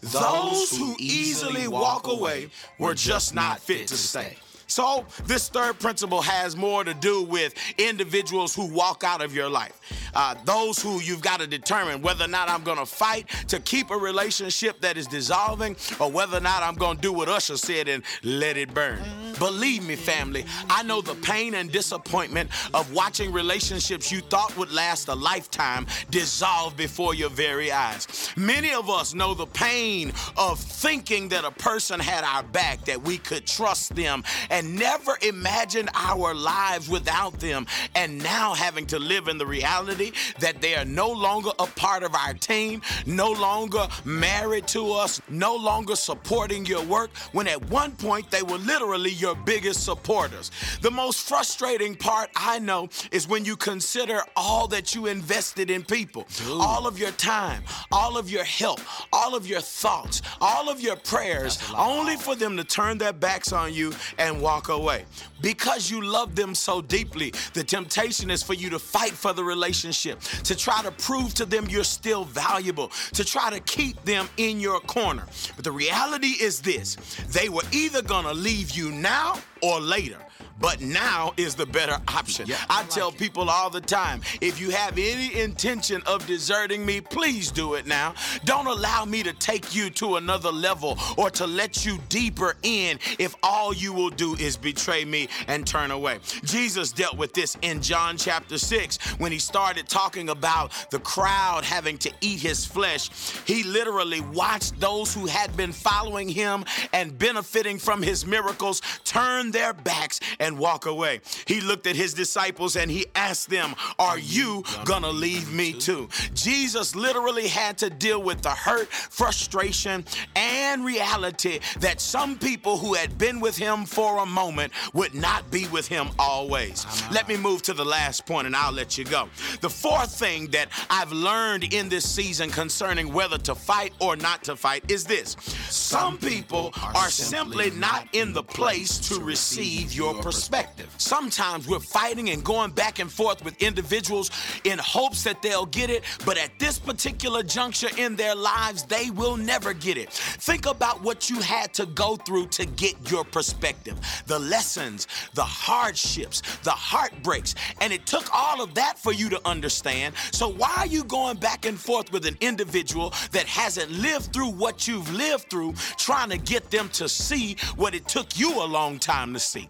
those 0.01 0.77
who 0.77 0.96
easily 1.00 1.67
walk 1.67 2.08
away 2.08 2.50
were 2.77 2.93
just 2.93 3.34
not 3.34 3.60
fit 3.60 3.88
to 3.88 3.98
stay. 3.98 4.38
So, 4.72 5.06
this 5.25 5.50
third 5.50 5.80
principle 5.80 6.22
has 6.22 6.56
more 6.56 6.86
to 6.86 6.94
do 6.94 7.24
with 7.24 7.54
individuals 7.78 8.56
who 8.56 8.68
walk 8.68 9.04
out 9.04 9.22
of 9.22 9.36
your 9.36 9.50
life. 9.50 9.78
Uh, 10.13 10.36
those 10.46 10.82
who 10.82 11.01
you've 11.01 11.22
got 11.22 11.42
to 11.42 11.48
determine 11.48 12.01
whether 12.01 12.24
or 12.24 12.30
not 12.30 12.48
I'm 12.48 12.63
going 12.63 12.78
to 12.78 12.86
fight 12.86 13.28
to 13.50 13.60
keep 13.60 13.92
a 13.92 13.98
relationship 13.98 14.80
that 14.80 14.96
is 14.96 15.08
dissolving 15.08 15.75
or 16.00 16.10
whether 16.10 16.38
or 16.38 16.42
not 16.42 16.63
I'm 16.63 16.75
going 16.75 16.96
to 16.96 17.01
do 17.01 17.12
what 17.12 17.28
Usher 17.28 17.58
said 17.58 17.90
and 17.90 18.01
let 18.24 18.56
it 18.56 18.74
burn. 18.74 19.00
Believe 19.40 19.86
me, 19.86 19.96
family, 19.96 20.46
I 20.70 20.84
know 20.84 21.01
the 21.01 21.16
pain 21.16 21.56
and 21.56 21.72
disappointment 21.72 22.50
of 22.74 22.94
watching 22.94 23.34
relationships 23.34 24.12
you 24.12 24.22
thought 24.22 24.56
would 24.58 24.72
last 24.72 25.08
a 25.08 25.16
lifetime 25.16 25.88
dissolve 26.10 26.78
before 26.78 27.13
your 27.13 27.30
very 27.30 27.72
eyes. 27.72 28.32
Many 28.38 28.72
of 28.72 28.90
us 28.90 29.13
know 29.13 29.34
the 29.34 29.48
pain 29.48 30.13
of 30.38 30.60
thinking 30.60 31.30
that 31.30 31.44
a 31.44 31.51
person 31.51 32.00
had 32.00 32.24
our 32.24 32.44
back, 32.44 32.86
that 32.86 33.01
we 33.01 33.18
could 33.18 33.46
trust 33.48 33.96
them, 33.96 34.24
and 34.50 34.61
never 34.62 35.18
imagined 35.22 35.89
our 35.94 36.34
lives 36.34 36.89
without 36.89 37.39
them, 37.39 37.65
and 37.96 38.22
now 38.22 38.53
having 38.53 38.86
to 38.88 39.00
live 39.00 39.27
in 39.27 39.38
the 39.38 39.46
reality 39.46 40.12
that 40.39 40.62
they 40.62 40.75
are 40.75 40.86
no 40.86 41.10
longer 41.10 41.51
a 41.60 41.68
part 41.68 42.03
of 42.03 42.15
our 42.15 42.34
team, 42.34 42.82
no 43.06 43.32
longer 43.32 43.88
married 44.06 44.68
to 44.68 44.91
us, 44.91 45.22
no 45.30 45.56
longer 45.56 45.96
supporting 45.96 46.65
your 46.65 46.84
work, 46.84 47.10
when 47.32 47.48
at 47.48 47.70
one 47.70 47.91
point 47.91 48.30
they 48.32 48.44
were 48.44 48.58
literally 48.58 49.12
your 49.12 49.36
biggest 49.36 49.84
supporters. 49.84 50.51
The 50.82 50.91
most 50.91 51.27
frustrating 51.27 51.96
part 51.96 52.30
I 52.36 52.60
know 52.60 52.89
is 53.12 53.27
when 53.27 53.46
you 53.46 53.56
consider 53.56 54.22
all 54.36 54.68
that 54.68 54.94
you 54.96 55.08
invested 55.08 55.70
in 55.70 55.84
people, 55.84 56.27
all 56.50 56.88
of 56.88 57.00
your 57.00 57.12
time, 57.12 57.63
all 57.91 58.18
of 58.18 58.30
your 58.30 58.44
help, 58.44 58.80
all 59.12 59.36
of 59.36 59.48
your 59.48 59.62
thoughts, 59.62 60.22
all 60.39 60.70
of 60.70 60.82
your 60.82 60.96
prayers, 60.96 61.60
only 61.77 62.15
for 62.15 62.36
them 62.36 62.58
to 62.58 62.63
turn 62.63 62.98
their 62.98 63.13
backs 63.13 63.51
on 63.53 63.74
you 63.74 63.94
and 64.18 64.41
walk 64.41 64.50
away. 64.60 65.05
Because 65.41 65.89
you 65.89 66.01
love 66.01 66.36
them 66.36 66.53
so 66.53 66.81
deeply, 66.81 67.34
the 67.53 67.63
temptation 67.63 68.29
is 68.29 68.43
for 68.43 68.53
you 68.53 68.70
to 68.70 68.79
fight 68.79 69.12
for 69.12 69.34
the 69.34 69.43
relationship, 69.43 70.20
to 70.43 70.55
try 70.55 70.81
to 70.84 70.91
prove 70.91 71.34
to 71.36 71.46
them 71.46 71.67
you're 71.70 71.84
still 71.84 72.25
valuable, 72.25 72.91
to 73.13 73.24
try 73.24 73.50
to 73.50 73.60
keep 73.62 74.03
them 74.03 74.27
in 74.38 74.60
your 74.60 74.79
corner. 74.81 75.25
But 75.55 75.65
the 75.65 75.72
reality 75.72 76.36
is 76.41 76.62
this 76.62 76.96
they 77.29 77.50
were 77.50 77.63
either 77.72 78.01
gonna 78.01 78.34
leave 78.34 78.72
you 78.72 78.91
now 78.91 79.39
or 79.62 79.79
later. 79.79 80.17
But 80.62 80.82
now 80.82 81.34
is 81.38 81.56
the 81.56 81.65
better 81.65 81.98
option. 82.08 82.48
Yeah, 82.48 82.58
I 82.70 82.82
I 82.82 82.84
tell 82.86 83.10
it. 83.10 83.18
people 83.18 83.50
all 83.50 83.70
the 83.70 83.82
time 83.82 84.22
if 84.41 84.60
you 84.60 84.70
have 84.72 84.98
any 84.98 85.39
intention 85.39 86.01
of 86.06 86.25
deserting 86.27 86.86
me, 86.86 87.01
please 87.01 87.51
do 87.51 87.75
it 87.75 87.86
now. 87.88 88.13
Don't 88.46 88.68
allow 88.68 89.06
me 89.06 89.24
to 89.24 89.34
take 89.34 89.75
you 89.75 89.89
to 89.91 90.15
another 90.18 90.51
level 90.51 90.98
or 91.18 91.30
to 91.32 91.48
let 91.48 91.86
you 91.86 92.00
deeper 92.10 92.56
in 92.63 93.00
if 93.20 93.36
all 93.44 93.74
you 93.74 93.94
will 93.94 94.10
do 94.10 94.36
is 94.36 94.58
betray 94.58 95.06
me 95.06 95.27
and 95.48 95.65
turn 95.65 95.91
away. 95.91 96.20
Jesus 96.44 96.91
dealt 96.91 97.18
with 97.18 97.34
this 97.34 97.58
in 97.62 97.82
John 97.82 98.18
chapter 98.18 98.58
6 98.58 98.98
when 99.20 99.32
he 99.32 99.39
started 99.39 99.88
talking 99.88 100.30
about 100.30 100.72
the 100.91 101.00
crowd 101.00 101.63
having 101.63 101.98
to 102.00 102.12
eat 102.22 102.39
his 102.39 102.65
flesh. 102.65 103.10
He 103.46 103.63
literally 103.63 104.22
watched 104.22 104.80
those 104.80 105.13
who 105.13 105.25
had 105.25 105.56
been 105.56 105.72
following 105.72 106.30
him 106.30 106.65
and 106.94 107.18
benefiting 107.18 107.77
from 107.77 108.01
his 108.01 108.25
miracles 108.25 108.82
turn 109.03 109.51
their 109.51 109.74
backs 109.74 110.20
and 110.39 110.50
walk 110.58 110.86
away. 110.86 111.22
He 111.46 111.62
looked 111.62 111.88
at 111.88 111.96
his 111.96 112.13
disciples 112.13 112.75
and 112.75 112.89
he 112.89 113.05
asked 113.15 113.50
them, 113.50 113.75
Are 114.00 114.20
you 114.20 114.63
gonna 114.86 115.10
leave 115.10 115.51
me 115.53 115.74
too? 115.74 116.10
Jesus 116.34 116.96
literally 116.96 117.48
had 117.48 117.77
to 117.79 117.89
deal 117.89 118.22
with 118.22 118.41
the 118.41 118.50
hurt, 118.50 118.88
frustration, 118.88 120.05
and 120.36 120.86
reality 120.86 121.60
that 121.79 122.01
some 122.01 122.38
people 122.38 122.77
who 122.77 122.93
had 122.93 123.17
been 123.17 123.39
with 123.39 123.58
him 123.58 123.86
for 123.86 124.20
a 124.20 124.25
moment 124.25 124.74
would 124.93 125.13
not 125.13 125.50
be 125.51 125.67
with 125.67 125.88
him 125.88 126.10
always. 126.20 126.86
Let 127.12 127.27
me 127.27 127.38
move 127.38 127.62
to 127.63 127.74
the 127.74 127.86
last 127.86 128.25
point 128.25 128.48
and 128.48 128.55
I'll 128.55 128.72
let 128.72 128.98
you 128.98 129.05
go. 129.05 129.29
The 129.62 129.70
fourth 129.70 130.13
thing 130.17 130.48
that 130.51 130.70
I've 130.89 131.12
learned 131.12 131.74
in 131.74 131.89
this 131.89 132.10
season 132.10 132.50
concerning 132.50 133.13
whether 133.13 133.38
to 133.39 133.55
fight 133.55 133.93
or 134.00 134.15
not 134.15 134.43
to 134.46 134.55
fight 134.55 134.89
is 134.89 135.03
this 135.03 135.36
some 135.70 136.17
people 136.17 136.72
are 136.75 137.10
simply 137.10 137.72
not 137.72 138.08
in 138.13 138.34
the 138.34 138.43
place 138.43 138.98
to 139.10 139.20
receive 139.20 139.93
your 139.93 140.22
perspective. 140.32 140.88
Sometimes 140.98 141.68
we're 141.68 141.82
fighting 141.82 142.30
and 142.30 142.42
going 142.42 142.72
back 142.72 143.00
and 143.00 143.12
forth 143.12 143.44
with 143.44 143.62
individuals 143.62 144.32
in 144.64 144.80
hopes 144.80 145.26
that 145.26 145.42
they'll 145.42 145.66
get 145.66 145.90
it, 145.90 146.06
but 146.26 146.38
at 146.38 146.58
this 146.58 146.80
particular 146.80 147.44
juncture 147.44 147.90
in 147.98 148.16
their 148.16 148.34
lives, 148.34 148.84
they 148.84 149.10
will 149.10 149.36
never 149.36 149.74
get 149.74 149.98
it. 149.98 150.10
Think 150.10 150.68
about 150.68 151.04
what 151.04 151.30
you 151.30 151.42
had 151.42 151.74
to 151.74 151.86
go 151.86 152.16
through 152.16 152.48
to 152.48 152.66
get 152.66 153.12
your 153.12 153.26
perspective 153.26 154.00
the 154.28 154.40
lessons, 154.40 155.06
the 155.34 155.44
hardships, 155.44 156.42
the 156.64 156.72
heartbreaks, 156.72 157.54
and 157.82 157.92
it 157.92 158.06
took 158.06 158.34
all 158.34 158.62
of 158.62 158.74
that 158.76 158.98
for 158.98 159.12
you 159.12 159.28
to 159.30 159.42
understand. 159.44 160.16
So, 160.32 160.48
why 160.48 160.74
are 160.78 160.88
you 160.88 161.04
going 161.04 161.38
back 161.38 161.66
and 161.66 161.78
forth 161.78 162.14
with 162.14 162.26
an 162.26 162.38
individual 162.40 163.14
that 163.34 163.48
hasn't 163.48 163.92
lived 163.92 164.32
through 164.32 164.52
what 164.52 164.88
you've 164.88 165.12
lived 165.14 165.50
through, 165.50 165.74
trying 165.98 166.30
to 166.30 166.38
get 166.38 166.72
them 166.72 166.88
to 166.90 167.10
see 167.10 167.58
what 167.76 167.94
it 167.94 168.08
took 168.08 168.40
you 168.40 168.64
a 168.64 168.64
long 168.64 168.98
time 168.98 169.34
to 169.34 169.40
see? 169.40 169.68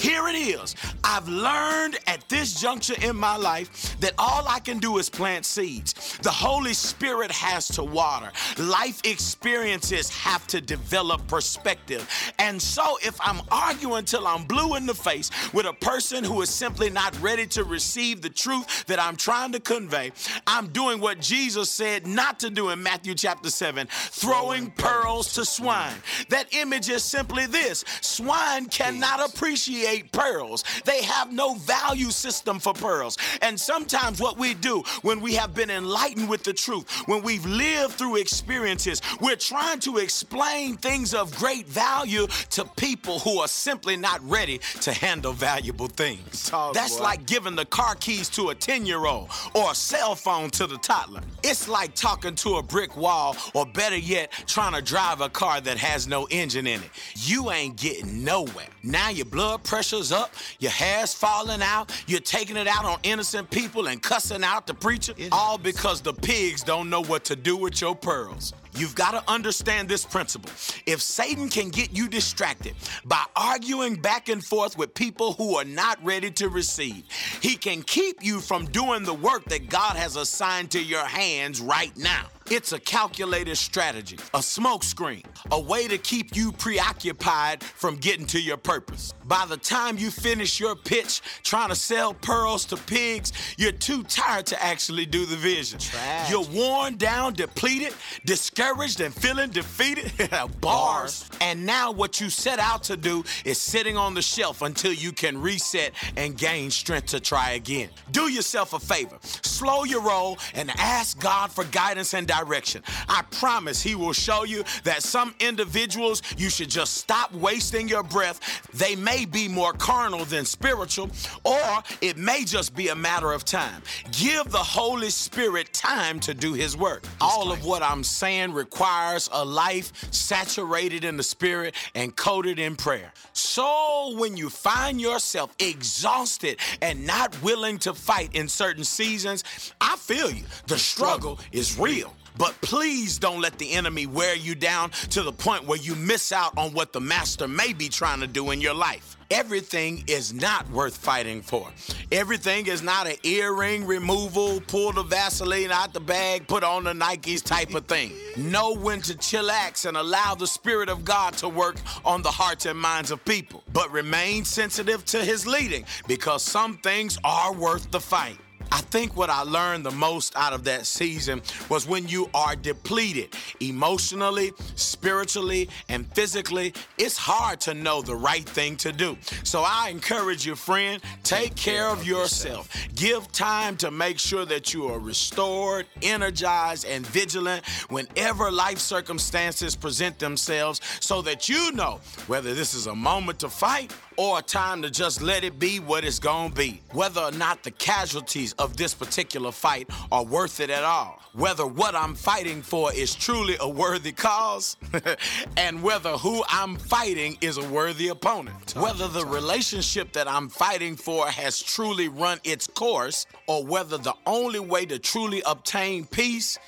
Here 0.00 0.26
it 0.28 0.34
is. 0.34 0.74
I've 1.04 1.28
learned 1.28 1.98
at 2.06 2.26
this 2.30 2.58
juncture 2.58 2.94
in 3.02 3.16
my 3.16 3.36
life 3.36 4.00
that 4.00 4.14
all 4.16 4.48
I 4.48 4.58
can 4.58 4.78
do 4.78 4.96
is 4.96 5.10
plant 5.10 5.44
seeds. 5.44 6.16
The 6.22 6.30
Holy 6.30 6.72
Spirit 6.72 7.30
has 7.30 7.68
to 7.68 7.84
water. 7.84 8.32
Life 8.56 9.02
experiences 9.04 10.08
have 10.08 10.46
to 10.46 10.62
develop 10.62 11.26
perspective. 11.26 12.08
And 12.38 12.60
so 12.62 12.96
if 13.02 13.20
I'm 13.20 13.42
arguing 13.50 14.06
till 14.06 14.26
I'm 14.26 14.44
blue 14.44 14.74
in 14.76 14.86
the 14.86 14.94
face 14.94 15.30
with 15.52 15.66
a 15.66 15.74
person 15.74 16.24
who 16.24 16.40
is 16.40 16.48
simply 16.48 16.88
not 16.88 17.20
ready 17.20 17.46
to 17.48 17.64
receive 17.64 18.22
the 18.22 18.30
truth 18.30 18.86
that 18.86 18.98
I'm 18.98 19.16
trying 19.16 19.52
to 19.52 19.60
convey, 19.60 20.12
I'm 20.46 20.68
doing 20.68 21.00
what 21.00 21.20
Jesus 21.20 21.68
said 21.68 22.06
not 22.06 22.40
to 22.40 22.48
do 22.48 22.70
in 22.70 22.82
Matthew 22.82 23.14
chapter 23.14 23.50
7 23.50 23.86
throwing 23.90 24.70
pearls 24.70 25.34
to 25.34 25.44
swine. 25.44 25.96
That 26.30 26.54
image 26.54 26.88
is 26.88 27.04
simply 27.04 27.44
this 27.44 27.84
swine 28.00 28.64
cannot 28.66 29.28
appreciate 29.28 29.89
create 29.90 30.12
pearls. 30.12 30.64
They 30.84 31.02
have 31.02 31.32
no 31.32 31.54
value 31.54 32.10
system 32.10 32.58
for 32.58 32.72
pearls. 32.72 33.18
And 33.42 33.58
sometimes 33.58 34.20
what 34.20 34.38
we 34.38 34.54
do 34.54 34.82
when 35.02 35.20
we 35.20 35.34
have 35.34 35.54
been 35.54 35.70
enlightened 35.70 36.28
with 36.28 36.44
the 36.44 36.52
truth, 36.52 36.88
when 37.06 37.22
we've 37.22 37.44
lived 37.44 37.94
through 37.94 38.16
experiences, 38.16 39.02
we're 39.20 39.36
trying 39.36 39.80
to 39.80 39.98
explain 39.98 40.76
things 40.76 41.14
of 41.14 41.34
great 41.36 41.66
value 41.66 42.26
to 42.50 42.64
people 42.76 43.18
who 43.18 43.38
are 43.38 43.48
simply 43.48 43.96
not 43.96 44.20
ready 44.28 44.60
to 44.80 44.92
handle 44.92 45.32
valuable 45.32 45.88
things. 45.88 46.50
That's 46.72 46.96
boy. 46.96 47.02
like 47.02 47.26
giving 47.26 47.56
the 47.56 47.64
car 47.64 47.94
keys 47.96 48.28
to 48.30 48.50
a 48.50 48.54
10 48.54 48.86
year 48.86 49.06
old 49.06 49.30
or 49.54 49.72
a 49.72 49.74
cell 49.74 50.14
phone 50.14 50.50
to 50.50 50.66
the 50.66 50.78
toddler. 50.78 51.22
It's 51.42 51.68
like 51.68 51.94
talking 51.94 52.34
to 52.36 52.56
a 52.56 52.62
brick 52.62 52.96
wall, 52.96 53.36
or 53.54 53.66
better 53.66 53.96
yet, 53.96 54.30
trying 54.46 54.74
to 54.74 54.82
drive 54.82 55.20
a 55.20 55.28
car 55.28 55.60
that 55.60 55.78
has 55.78 56.06
no 56.06 56.28
engine 56.30 56.66
in 56.66 56.80
it. 56.80 56.90
You 57.16 57.50
ain't 57.50 57.76
getting 57.76 58.24
nowhere. 58.24 58.68
Now 58.82 59.10
your 59.10 59.26
blood 59.26 59.64
pressure 59.64 59.79
pressure's 59.80 60.12
up, 60.12 60.34
your 60.58 60.70
hair's 60.72 61.14
falling 61.14 61.62
out, 61.62 61.90
you're 62.06 62.20
taking 62.20 62.58
it 62.58 62.66
out 62.66 62.84
on 62.84 62.98
innocent 63.02 63.48
people 63.48 63.86
and 63.86 64.02
cussing 64.02 64.44
out 64.44 64.66
the 64.66 64.74
preacher, 64.74 65.14
all 65.32 65.56
because 65.56 66.02
the 66.02 66.12
pigs 66.12 66.62
don't 66.62 66.90
know 66.90 67.02
what 67.02 67.24
to 67.24 67.34
do 67.34 67.56
with 67.56 67.80
your 67.80 67.96
pearls. 67.96 68.52
You've 68.76 68.94
got 68.94 69.12
to 69.12 69.32
understand 69.32 69.88
this 69.88 70.04
principle. 70.04 70.50
If 70.84 71.00
Satan 71.00 71.48
can 71.48 71.70
get 71.70 71.96
you 71.96 72.08
distracted 72.08 72.74
by 73.06 73.24
arguing 73.34 73.96
back 73.96 74.28
and 74.28 74.44
forth 74.44 74.76
with 74.76 74.92
people 74.92 75.32
who 75.32 75.56
are 75.56 75.64
not 75.64 75.98
ready 76.04 76.30
to 76.32 76.50
receive, 76.50 77.04
he 77.40 77.56
can 77.56 77.82
keep 77.82 78.22
you 78.22 78.40
from 78.40 78.66
doing 78.66 79.04
the 79.04 79.14
work 79.14 79.46
that 79.46 79.70
God 79.70 79.96
has 79.96 80.16
assigned 80.16 80.72
to 80.72 80.82
your 80.82 81.06
hands 81.06 81.58
right 81.58 81.96
now. 81.96 82.26
It's 82.50 82.72
a 82.72 82.80
calculated 82.80 83.54
strategy, 83.54 84.16
a 84.34 84.40
smokescreen, 84.40 85.24
a 85.52 85.60
way 85.60 85.86
to 85.86 85.96
keep 85.96 86.34
you 86.34 86.50
preoccupied 86.50 87.62
from 87.62 87.94
getting 87.94 88.26
to 88.26 88.40
your 88.40 88.56
purpose. 88.56 89.14
By 89.24 89.46
the 89.46 89.56
time 89.56 89.98
you 89.98 90.10
finish 90.10 90.58
your 90.58 90.74
pitch 90.74 91.20
trying 91.44 91.68
to 91.68 91.76
sell 91.76 92.12
pearls 92.12 92.64
to 92.64 92.76
pigs, 92.76 93.32
you're 93.56 93.70
too 93.70 94.02
tired 94.02 94.46
to 94.46 94.60
actually 94.60 95.06
do 95.06 95.26
the 95.26 95.36
vision. 95.36 95.78
Trash. 95.78 96.28
You're 96.28 96.44
worn 96.46 96.96
down, 96.96 97.34
depleted, 97.34 97.94
discouraged, 98.24 99.00
and 99.00 99.14
feeling 99.14 99.50
defeated. 99.50 100.10
Bars. 100.60 101.30
And 101.40 101.64
now 101.64 101.92
what 101.92 102.20
you 102.20 102.30
set 102.30 102.58
out 102.58 102.82
to 102.84 102.96
do 102.96 103.22
is 103.44 103.60
sitting 103.60 103.96
on 103.96 104.14
the 104.14 104.22
shelf 104.22 104.62
until 104.62 104.92
you 104.92 105.12
can 105.12 105.40
reset 105.40 105.92
and 106.16 106.36
gain 106.36 106.72
strength 106.72 107.06
to 107.10 107.20
try 107.20 107.52
again. 107.52 107.90
Do 108.10 108.22
yourself 108.22 108.72
a 108.72 108.80
favor. 108.80 109.18
Slow 109.22 109.84
your 109.84 110.00
roll 110.00 110.36
and 110.54 110.68
ask 110.78 111.20
God 111.20 111.52
for 111.52 111.62
guidance 111.62 112.12
and 112.12 112.26
direction 112.26 112.39
direction. 112.44 112.82
I 113.08 113.22
promise 113.30 113.82
He 113.82 113.94
will 113.94 114.12
show 114.12 114.44
you 114.44 114.64
that 114.84 115.02
some 115.02 115.34
individuals 115.40 116.22
you 116.36 116.50
should 116.50 116.70
just 116.70 116.94
stop 116.94 117.32
wasting 117.32 117.88
your 117.88 118.02
breath. 118.02 118.68
They 118.74 118.96
may 118.96 119.24
be 119.24 119.48
more 119.48 119.72
carnal 119.72 120.24
than 120.24 120.44
spiritual, 120.44 121.10
or 121.44 121.82
it 122.00 122.16
may 122.16 122.44
just 122.44 122.74
be 122.74 122.88
a 122.88 122.94
matter 122.94 123.32
of 123.32 123.44
time. 123.44 123.82
Give 124.12 124.50
the 124.50 124.58
Holy 124.58 125.10
Spirit 125.10 125.72
time 125.72 126.20
to 126.20 126.34
do 126.34 126.52
His 126.54 126.76
work. 126.76 127.04
All 127.20 127.52
of 127.52 127.64
what 127.64 127.82
I'm 127.82 128.04
saying 128.04 128.52
requires 128.52 129.28
a 129.32 129.44
life 129.44 129.92
saturated 130.12 131.04
in 131.04 131.16
the 131.16 131.22
Spirit 131.22 131.74
and 131.94 132.14
coated 132.14 132.58
in 132.58 132.76
prayer. 132.76 133.12
So 133.32 134.14
when 134.16 134.36
you 134.36 134.50
find 134.50 135.00
yourself 135.00 135.54
exhausted 135.58 136.58
and 136.80 137.06
not 137.06 137.40
willing 137.42 137.78
to 137.80 137.94
fight 137.94 138.34
in 138.34 138.48
certain 138.48 138.84
seasons, 138.84 139.44
I 139.80 139.96
feel 139.96 140.30
you. 140.30 140.44
The 140.66 140.78
struggle 140.78 141.38
is 141.52 141.78
real. 141.78 142.14
But 142.40 142.58
please 142.62 143.18
don't 143.18 143.42
let 143.42 143.58
the 143.58 143.70
enemy 143.72 144.06
wear 144.06 144.34
you 144.34 144.54
down 144.54 144.92
to 145.10 145.22
the 145.22 145.30
point 145.30 145.66
where 145.66 145.76
you 145.78 145.94
miss 145.94 146.32
out 146.32 146.56
on 146.56 146.72
what 146.72 146.94
the 146.94 147.00
master 147.00 147.46
may 147.46 147.74
be 147.74 147.90
trying 147.90 148.20
to 148.20 148.26
do 148.26 148.50
in 148.50 148.62
your 148.62 148.72
life. 148.72 149.18
Everything 149.30 150.02
is 150.06 150.32
not 150.32 150.68
worth 150.70 150.96
fighting 150.96 151.42
for. 151.42 151.68
Everything 152.10 152.66
is 152.66 152.80
not 152.80 153.06
an 153.06 153.16
earring 153.24 153.86
removal, 153.86 154.62
pull 154.62 154.90
the 154.90 155.02
Vaseline 155.02 155.70
out 155.70 155.92
the 155.92 156.00
bag, 156.00 156.48
put 156.48 156.64
on 156.64 156.84
the 156.84 156.94
Nikes 156.94 157.42
type 157.42 157.74
of 157.74 157.84
thing. 157.84 158.10
Know 158.38 158.74
when 158.74 159.02
to 159.02 159.12
chillax 159.12 159.84
and 159.84 159.98
allow 159.98 160.34
the 160.34 160.46
Spirit 160.46 160.88
of 160.88 161.04
God 161.04 161.34
to 161.34 161.48
work 161.48 161.76
on 162.06 162.22
the 162.22 162.30
hearts 162.30 162.64
and 162.64 162.78
minds 162.78 163.10
of 163.10 163.22
people. 163.26 163.62
But 163.74 163.92
remain 163.92 164.46
sensitive 164.46 165.04
to 165.06 165.22
His 165.22 165.46
leading 165.46 165.84
because 166.08 166.42
some 166.42 166.78
things 166.78 167.18
are 167.22 167.52
worth 167.52 167.90
the 167.90 168.00
fight. 168.00 168.38
I 168.72 168.80
think 168.80 169.16
what 169.16 169.30
I 169.30 169.42
learned 169.42 169.84
the 169.84 169.90
most 169.90 170.36
out 170.36 170.52
of 170.52 170.64
that 170.64 170.86
season 170.86 171.42
was 171.68 171.86
when 171.86 172.06
you 172.08 172.30
are 172.34 172.54
depleted 172.56 173.34
emotionally, 173.60 174.52
spiritually, 174.76 175.68
and 175.88 176.06
physically, 176.14 176.74
it's 176.98 177.16
hard 177.16 177.60
to 177.62 177.74
know 177.74 178.02
the 178.02 178.14
right 178.14 178.48
thing 178.48 178.76
to 178.76 178.92
do. 178.92 179.16
So 179.44 179.62
I 179.66 179.88
encourage 179.88 180.46
you, 180.46 180.54
friend, 180.54 181.02
take 181.22 181.54
care 181.56 181.88
of 181.88 182.06
yourself. 182.06 182.68
Give 182.94 183.30
time 183.32 183.76
to 183.78 183.90
make 183.90 184.18
sure 184.18 184.44
that 184.46 184.72
you 184.72 184.88
are 184.88 184.98
restored, 184.98 185.86
energized, 186.02 186.86
and 186.86 187.06
vigilant 187.06 187.66
whenever 187.88 188.50
life 188.50 188.78
circumstances 188.78 189.74
present 189.74 190.18
themselves 190.18 190.80
so 191.00 191.22
that 191.22 191.48
you 191.48 191.72
know 191.72 192.00
whether 192.26 192.54
this 192.54 192.74
is 192.74 192.86
a 192.86 192.94
moment 192.94 193.40
to 193.40 193.48
fight 193.48 193.92
or 194.20 194.38
a 194.40 194.42
time 194.42 194.82
to 194.82 194.90
just 194.90 195.22
let 195.22 195.44
it 195.44 195.58
be 195.58 195.80
what 195.80 196.04
it's 196.04 196.18
gonna 196.18 196.52
be. 196.52 196.82
Whether 196.92 197.22
or 197.22 197.30
not 197.30 197.62
the 197.62 197.70
casualties 197.70 198.52
of 198.58 198.76
this 198.76 198.92
particular 198.92 199.50
fight 199.50 199.88
are 200.12 200.22
worth 200.22 200.60
it 200.60 200.68
at 200.68 200.84
all. 200.84 201.18
Whether 201.32 201.66
what 201.66 201.94
I'm 201.94 202.14
fighting 202.14 202.60
for 202.60 202.92
is 202.92 203.14
truly 203.14 203.56
a 203.60 203.66
worthy 203.66 204.12
cause, 204.12 204.76
and 205.56 205.82
whether 205.82 206.18
who 206.18 206.44
I'm 206.50 206.76
fighting 206.76 207.38
is 207.40 207.56
a 207.56 207.66
worthy 207.70 208.08
opponent. 208.08 208.74
Whether 208.76 209.08
the 209.08 209.24
relationship 209.24 210.12
that 210.12 210.28
I'm 210.28 210.50
fighting 210.50 210.96
for 210.96 211.26
has 211.26 211.62
truly 211.62 212.08
run 212.08 212.40
its 212.44 212.66
course, 212.66 213.24
or 213.46 213.64
whether 213.64 213.96
the 213.96 214.14
only 214.26 214.60
way 214.60 214.84
to 214.84 214.98
truly 214.98 215.42
obtain 215.46 216.04
peace 216.04 216.58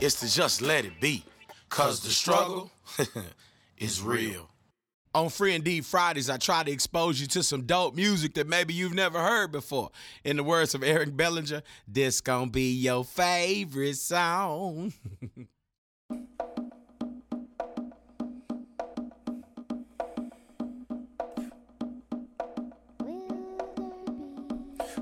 is 0.00 0.16
to 0.16 0.30
just 0.30 0.60
let 0.60 0.84
it 0.84 1.00
be. 1.00 1.24
Cause 1.70 2.00
the 2.00 2.10
struggle 2.10 2.70
is 3.78 4.02
real. 4.02 4.49
On 5.12 5.28
Free 5.28 5.56
Indeed 5.56 5.84
Fridays, 5.84 6.30
I 6.30 6.36
try 6.36 6.62
to 6.62 6.70
expose 6.70 7.20
you 7.20 7.26
to 7.28 7.42
some 7.42 7.62
dope 7.62 7.96
music 7.96 8.34
that 8.34 8.46
maybe 8.46 8.74
you've 8.74 8.94
never 8.94 9.20
heard 9.20 9.50
before. 9.50 9.90
In 10.22 10.36
the 10.36 10.44
words 10.44 10.72
of 10.74 10.84
Eric 10.84 11.16
Bellinger, 11.16 11.62
this 11.88 12.20
gonna 12.20 12.48
be 12.48 12.72
your 12.74 13.04
favorite 13.04 13.96
song. 13.96 14.92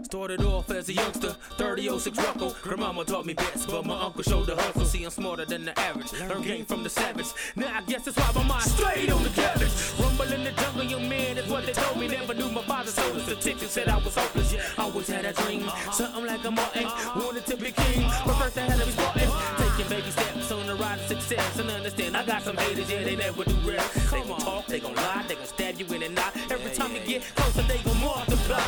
Started 0.02 0.42
off 0.42 0.70
as 0.70 0.88
a 0.88 0.92
youngster, 0.92 1.34
3006 1.56 2.18
Ruckle. 2.18 2.56
Grandmama 2.62 3.04
taught 3.04 3.26
me 3.26 3.34
best, 3.34 3.68
but 3.68 3.84
my 3.84 4.00
uncle 4.00 4.22
showed 4.22 4.46
the 4.46 4.56
hustle. 4.56 4.84
See, 4.84 5.04
I'm 5.04 5.10
smarter 5.10 5.44
than 5.44 5.64
the 5.64 5.78
average. 5.78 6.12
Learn 6.12 6.42
game 6.42 6.64
from 6.64 6.82
the 6.82 6.90
savage. 6.90 7.26
Now 7.56 7.76
I 7.76 7.82
guess 7.82 8.04
that's 8.04 8.16
why 8.16 8.42
my 8.42 8.48
mind 8.48 8.62
straight 8.62 9.10
on 9.10 9.22
the 9.22 9.30
cabbage. 9.30 9.70
Rumble 10.00 10.32
in 10.32 10.44
the 10.44 10.52
jungle, 10.52 10.84
young 10.84 11.08
man, 11.08 11.36
that's 11.36 11.48
what 11.48 11.66
they 11.66 11.72
told 11.72 11.98
me. 11.98 12.08
Never 12.08 12.34
knew 12.34 12.50
my 12.50 12.62
father 12.62 12.90
sold 12.90 13.16
us 13.16 13.26
the 13.26 13.36
ticket, 13.36 13.68
said 13.68 13.88
I 13.88 13.96
was 13.98 14.14
hopeless. 14.14 14.54
Always 14.78 15.08
had 15.08 15.24
a 15.24 15.32
dream, 15.32 15.64
uh-huh. 15.64 15.92
something 15.92 16.26
like 16.26 16.44
a 16.44 16.50
Martin. 16.50 16.84
Wanted 17.16 17.46
to 17.46 17.56
be 17.56 17.72
king, 17.72 18.04
uh-huh. 18.04 18.22
but 18.26 18.36
first 18.36 18.58
I 18.58 18.62
had 18.62 18.80
to 18.80 18.86
be 18.86 18.92
Spartan. 18.92 19.30
Taking 19.58 19.88
baby 19.90 20.10
steps 20.10 20.52
on 20.52 20.66
the 20.66 20.74
ride 20.74 20.98
to 21.00 21.08
success. 21.08 21.58
And 21.58 21.70
understand, 21.70 22.16
I 22.16 22.24
got 22.24 22.42
some 22.42 22.56
haters, 22.56 22.90
yeah, 22.90 23.04
they 23.04 23.16
never 23.16 23.44
do 23.44 23.54
rest. 23.64 24.10
They 24.10 24.20
gon' 24.20 24.40
talk, 24.40 24.66
they 24.66 24.80
gon' 24.80 24.94
lie, 24.94 25.24
they 25.28 25.34
gon' 25.34 25.46
stab 25.46 25.78
you 25.78 25.86
in 25.86 26.00
the 26.00 26.08
knot. 26.08 26.36
Every 26.50 26.72
time 26.72 26.94
you 26.94 27.00
get 27.00 27.22
closer, 27.34 27.62
they 27.62 27.78
gon' 27.78 28.00
multiply. 28.00 28.62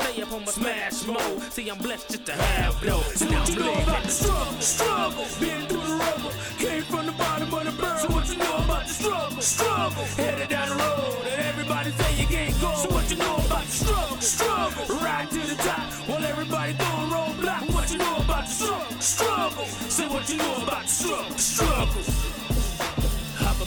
Stay 0.00 0.22
up 0.22 0.32
on 0.32 0.44
my 0.44 0.52
smash 0.52 1.06
mode. 1.06 1.42
See, 1.52 1.68
I'm 1.68 1.78
blessed 1.78 2.10
just 2.10 2.26
to 2.26 2.32
have 2.32 2.80
dough. 2.82 3.00
So 3.14 3.26
what 3.26 3.48
you 3.48 3.56
know 3.56 3.72
about 3.72 4.02
the 4.02 4.10
struggle? 4.10 4.60
Struggle. 4.60 5.26
Been 5.40 5.66
through 5.68 5.80
the 5.80 5.94
rubble. 6.02 6.32
Came 6.58 6.82
from 6.82 7.06
the 7.06 7.12
bottom 7.12 7.52
of 7.54 7.64
the 7.64 7.82
barrel. 7.82 7.98
So 7.98 8.08
what 8.08 8.28
you 8.28 8.38
know 8.38 8.56
about 8.64 8.86
the 8.86 8.92
struggle? 8.92 9.42
Struggle. 9.42 10.04
Headed 10.16 10.48
down 10.48 10.68
the 10.68 10.76
road 10.76 11.26
and 11.30 11.40
everybody 11.42 11.90
say 11.90 12.20
you 12.20 12.26
can't 12.26 12.60
go. 12.60 12.74
So 12.74 12.88
what 12.94 13.10
you 13.10 13.16
know 13.16 13.36
about 13.36 13.64
the 13.64 13.72
struggle? 13.72 14.20
Struggle. 14.20 14.96
Right 14.96 15.30
to 15.30 15.40
the 15.52 15.56
top 15.56 15.92
while 16.08 16.24
everybody 16.24 16.72
throwing 16.74 17.10
roadblocks. 17.10 17.74
What 17.74 17.90
you 17.92 17.98
know 17.98 18.16
about 18.16 18.46
the 18.46 18.52
struggle? 18.52 19.00
Struggle. 19.00 19.64
Say 19.66 20.08
what 20.08 20.28
you 20.28 20.36
know 20.36 20.56
about 20.62 20.82
the 20.82 20.88
struggle? 20.88 21.38
Struggle. 21.38 22.59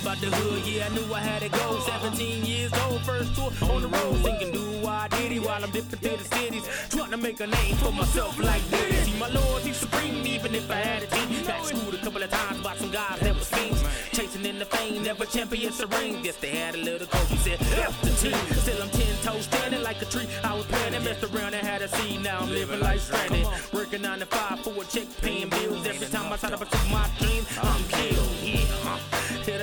About 0.04 0.20
the 0.20 0.28
hood, 0.28 0.68
yeah, 0.68 0.86
I 0.86 0.90
knew 0.90 1.14
I 1.14 1.20
had 1.20 1.42
to 1.44 1.50
go. 1.50 1.80
17 1.80 2.46
years 2.46 2.72
old, 2.84 3.02
first 3.02 3.34
tour 3.36 3.52
on 3.72 3.82
the 3.82 3.88
road, 3.88 4.18
thinking 4.18 4.52
do 4.52 4.86
I 4.86 5.08
did 5.08 5.32
it 5.32 5.40
while 5.40 5.64
I'm 5.64 5.72
dipping 5.72 6.00
through 6.00 6.18
the 6.18 6.36
cities. 6.36 6.68
Trying 6.90 7.12
to 7.12 7.18
make 7.18 7.40
a 7.40 7.48
name 7.48 7.76
for 7.78 7.92
myself 7.92 8.38
like 8.38 8.64
this. 8.70 9.06
See, 9.06 9.18
my 9.18 9.30
loyalty 9.30 9.72
supreme, 9.72 10.26
even 10.28 10.56
if 10.56 10.70
I 10.70 10.76
had 10.76 11.04
a 11.04 11.08
team. 11.08 11.44
Got 11.48 11.66
schooled 11.66 11.94
a 11.94 11.98
couple 11.98 12.22
of 12.22 12.30
times 12.30 12.62
by 12.62 12.76
some 12.76 12.92
guys 12.92 13.20
that 13.22 13.34
was 13.36 13.48
fiends. 13.48 13.84
Chasing 14.12 14.46
in 14.46 14.60
the 14.60 14.66
fame, 14.66 15.04
never 15.04 15.26
champions 15.26 15.80
a 15.80 15.88
ring. 15.88 16.22
Guess 16.22 16.38
they 16.38 16.50
had 16.50 16.76
a 16.76 16.80
little 16.80 17.08
coach 17.08 17.30
who 17.30 17.38
said, 17.38 17.62
F 17.62 18.02
the 18.02 18.12
team. 18.12 18.38
Still, 18.60 18.82
I'm 18.84 18.90
10 18.90 19.18
toes 19.24 19.46
standing 19.46 19.84
like 19.84 20.02
a 20.02 20.06
tree. 20.06 20.28
I 20.44 20.54
was 20.54 20.66
planning, 20.66 21.04
messed 21.04 21.24
around 21.24 21.54
and 21.54 21.66
had 21.66 21.82
a 21.82 21.88
seed. 21.88 22.24
Now 22.24 22.40
I'm 22.40 22.50
living 22.50 22.82
life 22.82 23.02
stranded. 23.02 23.48
Working 23.72 24.02
9 24.02 24.20
to 24.20 24.26
5 24.26 24.60
for 24.60 24.82
a 24.82 24.86
check, 24.86 25.08
paying 25.22 25.50
bills. 25.50 25.88
Every 25.88 26.08
time 26.08 26.32
I 26.32 26.38
try 26.38 26.50
to 26.50 26.58
pursue 26.58 26.90
my 26.92 27.10
dream, 27.20 27.46
I'm 27.62 27.84
killed. 27.86 28.30
Yeah, 28.44 29.13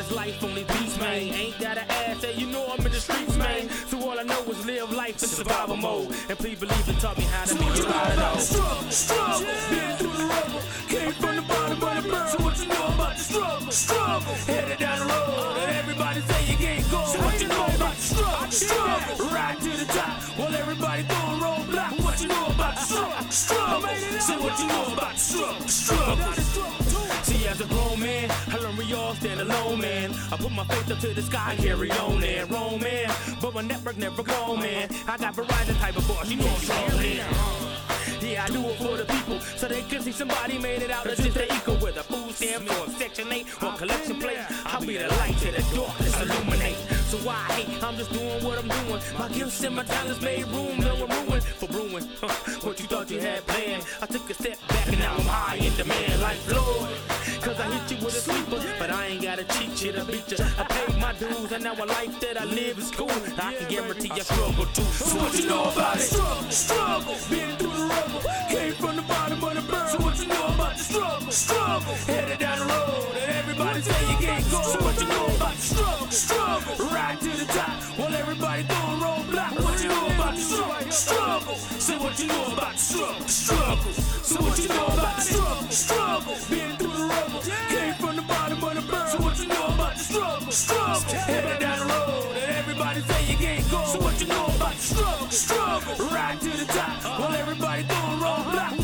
That's 0.01 0.13
life 0.13 0.43
only 0.43 0.63
these 0.63 0.81
beats, 0.81 0.99
man. 0.99 1.35
Ain't 1.35 1.59
got 1.59 1.77
an 1.77 1.85
ass, 1.91 2.25
hey, 2.25 2.33
you 2.33 2.47
know 2.47 2.65
I'm 2.73 2.87
in 2.87 2.91
the 2.91 3.01
streets, 3.01 3.37
man. 3.37 3.69
So 3.69 4.01
all 4.01 4.19
I 4.19 4.23
know 4.23 4.41
is 4.45 4.65
live 4.65 4.91
life 4.93 5.23
in 5.23 5.29
survival 5.29 5.77
mode. 5.77 6.17
And 6.31 6.39
please 6.39 6.59
believe 6.59 6.89
it 6.89 6.99
taught 7.01 7.19
me 7.19 7.25
how 7.25 7.45
to 7.45 7.55
be 7.55 7.65
a 7.65 7.85
rider. 7.85 8.41
Struggle, 8.41 8.91
struggle, 8.91 9.45
been 9.69 9.97
through 10.01 10.17
the 10.17 10.25
rubble. 10.25 10.63
Came 10.89 11.13
from 11.13 11.37
the 11.37 11.43
bottom 11.43 11.83
of 11.85 12.03
the 12.03 12.09
barrel. 12.09 12.29
So 12.33 12.39
what 12.43 12.59
you 12.59 12.69
know 12.69 12.87
about 12.97 13.13
the 13.13 13.23
struggle? 13.23 13.71
Struggle, 13.71 14.35
headed 14.49 14.79
down 14.79 14.99
the 15.01 15.05
road. 15.13 15.57
And 15.69 15.77
everybody 15.77 16.21
say 16.23 16.51
you 16.51 16.57
can't 16.57 16.91
go. 16.91 17.05
So 17.05 17.19
what 17.21 17.43
you 17.43 17.49
know 17.49 17.67
about 17.67 17.97
the 17.97 18.01
struggle? 18.01 18.51
Struggle, 18.51 19.27
right 19.29 19.59
to 19.61 19.71
the 19.85 19.85
top. 19.85 20.23
While 20.41 20.55
everybody 20.55 21.03
throwing 21.03 21.41
roadblocks. 21.45 22.03
What 22.03 22.23
you 22.23 22.29
know 22.29 22.47
about 22.47 22.75
the 22.75 22.81
struggle? 22.81 23.31
Struggle, 23.31 23.89
say 24.17 24.39
what 24.41 24.59
you 24.61 24.67
know 24.67 24.95
about 24.95 25.13
the 25.13 25.21
struggle. 25.21 25.69
Struggle. 25.69 26.90
As 27.49 27.61
a 27.61 27.65
grown 27.65 27.99
man, 27.99 28.31
I 28.49 28.59
learned 28.59 28.79
we 28.79 28.93
all 28.95 29.15
stand 29.15 29.41
alone, 29.41 29.81
man. 29.81 30.13
I 30.31 30.37
put 30.37 30.53
my 30.53 30.65
faith 30.65 30.91
up 30.91 30.99
to 31.01 31.09
the 31.09 31.23
sky, 31.23 31.57
carry 31.59 31.91
on 31.91 32.23
and 32.23 32.51
roll, 32.51 32.79
man. 32.79 33.11
But 33.41 33.55
my 33.55 33.63
network 33.63 33.97
never 33.97 34.23
grow, 34.23 34.57
man. 34.57 34.89
I 35.09 35.17
got 35.17 35.35
Verizon 35.35 35.79
type 35.79 35.97
of 35.97 36.07
boss, 36.07 36.31
you 36.31 36.37
know 36.37 36.47
I'm 36.47 36.61
strong, 36.61 36.89
man. 36.97 37.27
Yeah, 38.21 38.45
I 38.45 38.49
do 38.49 38.61
it 38.69 38.77
for 38.77 38.97
the 38.97 39.05
people, 39.05 39.41
so 39.41 39.67
they 39.67 39.83
can 39.83 40.03
see 40.03 40.13
somebody 40.13 40.59
made 40.59 40.83
it 40.83 40.91
out 40.91 41.07
of 41.07 41.17
just 41.17 41.35
the 41.35 41.53
equal 41.53 41.77
with 41.77 41.97
a 41.97 42.05
food 42.05 42.35
stamp 42.35 42.71
or 42.71 42.87
a 42.87 42.91
section 42.91 43.33
8 43.33 43.47
or 43.63 43.73
collection 43.73 44.21
plate. 44.21 44.39
I'll 44.67 44.81
be 44.81 44.97
the 44.99 45.09
light 45.09 45.37
to 45.39 45.51
the 45.51 45.63
darkness, 45.75 46.21
illuminate. 46.23 47.00
So 47.11 47.17
why 47.27 47.43
hate? 47.59 47.83
I'm 47.83 47.97
just 47.97 48.13
doing 48.13 48.45
what 48.45 48.57
I'm 48.57 48.69
doing. 48.69 49.03
My 49.19 49.29
gifts 49.31 49.65
and 49.65 49.75
my 49.75 49.83
talents 49.83 50.23
made 50.23 50.47
room, 50.47 50.79
no 50.79 50.95
I'm 50.95 51.27
ruined 51.27 51.43
for 51.43 51.67
brewing. 51.67 52.09
Huh, 52.21 52.29
what 52.63 52.79
you 52.79 52.87
thought 52.87 53.11
you 53.11 53.19
had 53.19 53.45
planned? 53.49 53.85
I 54.01 54.07
took 54.07 54.31
a 54.31 54.35
step 54.35 54.57
back 54.69 54.87
and 54.87 54.99
now 55.01 55.15
I'm 55.17 55.27
high 55.27 55.57
in 55.57 55.75
demand 55.75 56.23
like 56.23 56.37
Floyd. 56.37 56.95
Cause 57.43 57.59
I 57.59 57.67
hit 57.75 57.91
you 57.91 58.05
with 58.05 58.15
a 58.15 58.21
sleeper, 58.21 58.63
but 58.79 58.91
I 58.91 59.07
ain't 59.07 59.23
gotta 59.23 59.43
cheat 59.43 59.83
you 59.83 59.91
to 59.91 60.05
beat 60.05 60.31
you. 60.31 60.45
I 60.57 60.63
paid 60.63 60.97
my 61.01 61.13
dues, 61.15 61.51
and 61.51 61.65
now 61.65 61.73
a 61.73 61.87
life 61.87 62.21
that 62.21 62.41
I 62.41 62.45
live 62.45 62.79
is 62.79 62.91
cool. 62.93 63.11
I 63.11 63.55
can 63.55 63.69
guarantee 63.69 64.13
I 64.13 64.19
struggle 64.21 64.67
too. 64.67 64.83
So 64.83 65.17
what 65.17 65.35
you 65.37 65.49
know 65.49 65.65
about 65.65 65.97
it? 65.97 66.03
Struggle, 66.03 66.51
struggle, 66.51 67.17
been 67.29 67.57
through 67.57 67.73
the 67.73 67.87
rubble, 67.91 68.23
came 68.51 68.75
from 68.75 68.97
the 68.97 69.03
bottom 69.03 69.43
of 69.43 69.55
the 69.55 69.63
barrel. 69.73 69.89
So 69.89 69.99
what 70.05 70.19
you 70.21 70.29
know 70.29 70.47
about 70.47 70.60
the 70.77 70.83
struggle? 70.83 71.33
Struggle, 71.33 71.95
headed 72.07 72.39
down 72.39 72.59
the 72.59 72.67
road, 72.67 73.17
and 73.17 73.31
everybody 73.33 73.81
say 73.81 74.11
you 74.11 74.17
can't 74.19 74.51
go. 74.51 74.63
So 74.63 74.79
what 74.85 75.01
you 75.01 75.09
know 75.09 75.27
about 75.37 75.55
the 75.55 75.63
struggle? 75.63 76.11
Struggle, 76.11 76.87
right 76.89 77.21
to 77.21 77.31
the 77.31 77.45
top, 77.47 77.83
while 77.99 78.15
everybody 78.15 78.63
throwing 78.65 79.01
roadblocks. 79.01 79.65
What 79.65 79.83
you 79.83 79.89
know 79.89 80.07
about 80.15 80.35
the 80.35 80.41
struggle? 80.41 80.91
Struggle, 80.91 81.55
say 81.57 81.99
what 81.99 82.19
you 82.19 82.27
know 82.27 82.47
about 82.53 82.73
the 82.73 82.79
struggle? 82.79 83.29
Struggle, 83.29 83.93
so 83.93 84.37
what 84.43 84.59
you 84.59 84.69
know 84.69 84.87
about 84.87 85.17
the 85.17 85.23
struggle? 85.23 85.69
Struggle, 85.71 86.37
been 86.51 86.77
through 86.77 86.97
the 86.99 87.05
rubble, 87.07 87.41
came 87.71 87.95
from 87.95 88.17
the 88.17 88.23
bottom 88.23 88.65
of 88.65 88.75
the 88.75 88.83
barrel. 88.91 89.11
So 89.11 89.19
what 89.23 89.39
you 89.39 89.47
know 89.47 89.67
about 89.67 89.95
the 89.95 90.03
struggle? 90.03 90.53
Struggle, 90.53 91.15
headed 91.15 91.61
down 91.61 91.79
the 91.79 91.87
road, 91.87 92.37
and 92.37 92.53
everybody 92.57 93.01
say 93.01 93.25
you 93.31 93.37
can't 93.39 93.71
go. 93.71 93.85
So 93.85 93.99
what 94.01 94.21
you 94.21 94.27
know 94.27 94.47
about 94.47 94.75
the 94.75 94.83
struggle? 94.83 95.29
Struggle, 95.31 96.07
right 96.09 96.41
to 96.41 96.51
the 96.51 96.67
top, 96.67 97.21
while 97.21 97.35
everybody 97.35 97.83
throwing 97.85 98.21
roadblocks. 98.21 98.80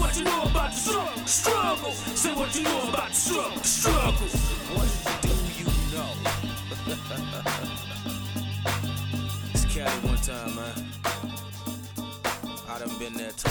Struggle? 0.87 1.27
Struggle, 1.27 1.91
say 1.93 2.35
what 2.35 2.55
you 2.55 2.63
know 2.63 2.89
about 2.89 3.15
struggle? 3.15 3.63
Struggle. 3.63 4.27
What 4.75 4.89
do 5.23 5.29
you 5.59 5.67
know? 5.93 6.09
it's 9.53 9.65
Cali 9.75 10.01
one 10.07 10.17
time, 10.19 10.55
man. 10.55 10.87
I 12.69 12.79
done 12.79 12.97
been 12.99 13.15
there 13.15 13.33
too. 13.33 13.51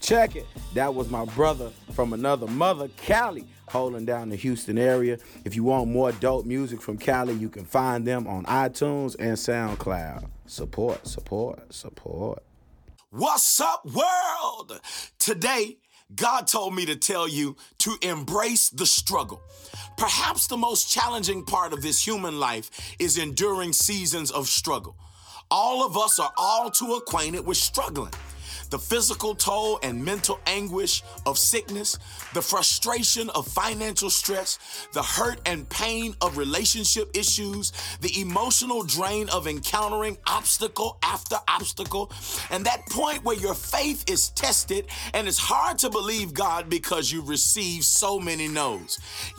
Check 0.00 0.36
it. 0.36 0.46
That 0.72 0.94
was 0.94 1.10
my 1.10 1.24
brother 1.26 1.70
from 1.92 2.14
another 2.14 2.46
mother, 2.46 2.88
Cali, 2.96 3.44
holding 3.70 4.04
down 4.04 4.28
the 4.28 4.36
Houston 4.36 4.78
area. 4.78 5.18
If 5.44 5.54
you 5.56 5.64
want 5.64 5.90
more 5.90 6.12
dope 6.12 6.46
music 6.46 6.80
from 6.80 6.98
Cali, 6.98 7.34
you 7.34 7.48
can 7.48 7.64
find 7.64 8.06
them 8.06 8.26
on 8.26 8.44
iTunes 8.44 9.16
and 9.18 9.36
SoundCloud. 9.36 10.28
Support, 10.46 11.06
support, 11.06 11.74
support. 11.74 12.42
What's 13.10 13.60
up, 13.60 13.84
world? 13.86 14.80
Today, 15.18 15.78
God 16.14 16.46
told 16.46 16.74
me 16.74 16.86
to 16.86 16.96
tell 16.96 17.28
you 17.28 17.56
to 17.78 17.96
embrace 18.02 18.70
the 18.70 18.86
struggle. 18.86 19.42
Perhaps 19.96 20.46
the 20.46 20.56
most 20.56 20.90
challenging 20.90 21.44
part 21.44 21.72
of 21.72 21.82
this 21.82 22.06
human 22.06 22.40
life 22.40 22.70
is 22.98 23.18
enduring 23.18 23.72
seasons 23.72 24.30
of 24.30 24.48
struggle. 24.48 24.96
All 25.50 25.84
of 25.84 25.96
us 25.96 26.18
are 26.18 26.32
all 26.36 26.70
too 26.70 26.94
acquainted 26.94 27.46
with 27.46 27.56
struggling. 27.56 28.12
The 28.70 28.78
physical 28.78 29.34
toll 29.34 29.78
and 29.82 30.04
mental 30.04 30.40
anguish 30.46 31.02
of 31.26 31.38
sickness, 31.38 31.98
the 32.34 32.42
frustration 32.42 33.30
of 33.30 33.46
financial 33.46 34.10
stress, 34.10 34.58
the 34.92 35.02
hurt 35.02 35.40
and 35.46 35.68
pain 35.68 36.14
of 36.20 36.36
relationship 36.36 37.10
issues, 37.14 37.72
the 38.00 38.20
emotional 38.20 38.82
drain 38.82 39.28
of 39.30 39.46
encountering 39.46 40.18
obstacle 40.26 40.98
after 41.02 41.36
obstacle, 41.48 42.10
and 42.50 42.64
that 42.64 42.86
point 42.90 43.24
where 43.24 43.36
your 43.36 43.54
faith 43.54 44.04
is 44.08 44.30
tested 44.30 44.86
and 45.14 45.26
it's 45.26 45.38
hard 45.38 45.78
to 45.78 45.90
believe 45.90 46.34
God 46.34 46.68
because 46.68 47.10
you 47.10 47.22
receive 47.22 47.84
so 47.84 48.18
many 48.18 48.48
no's. 48.48 48.98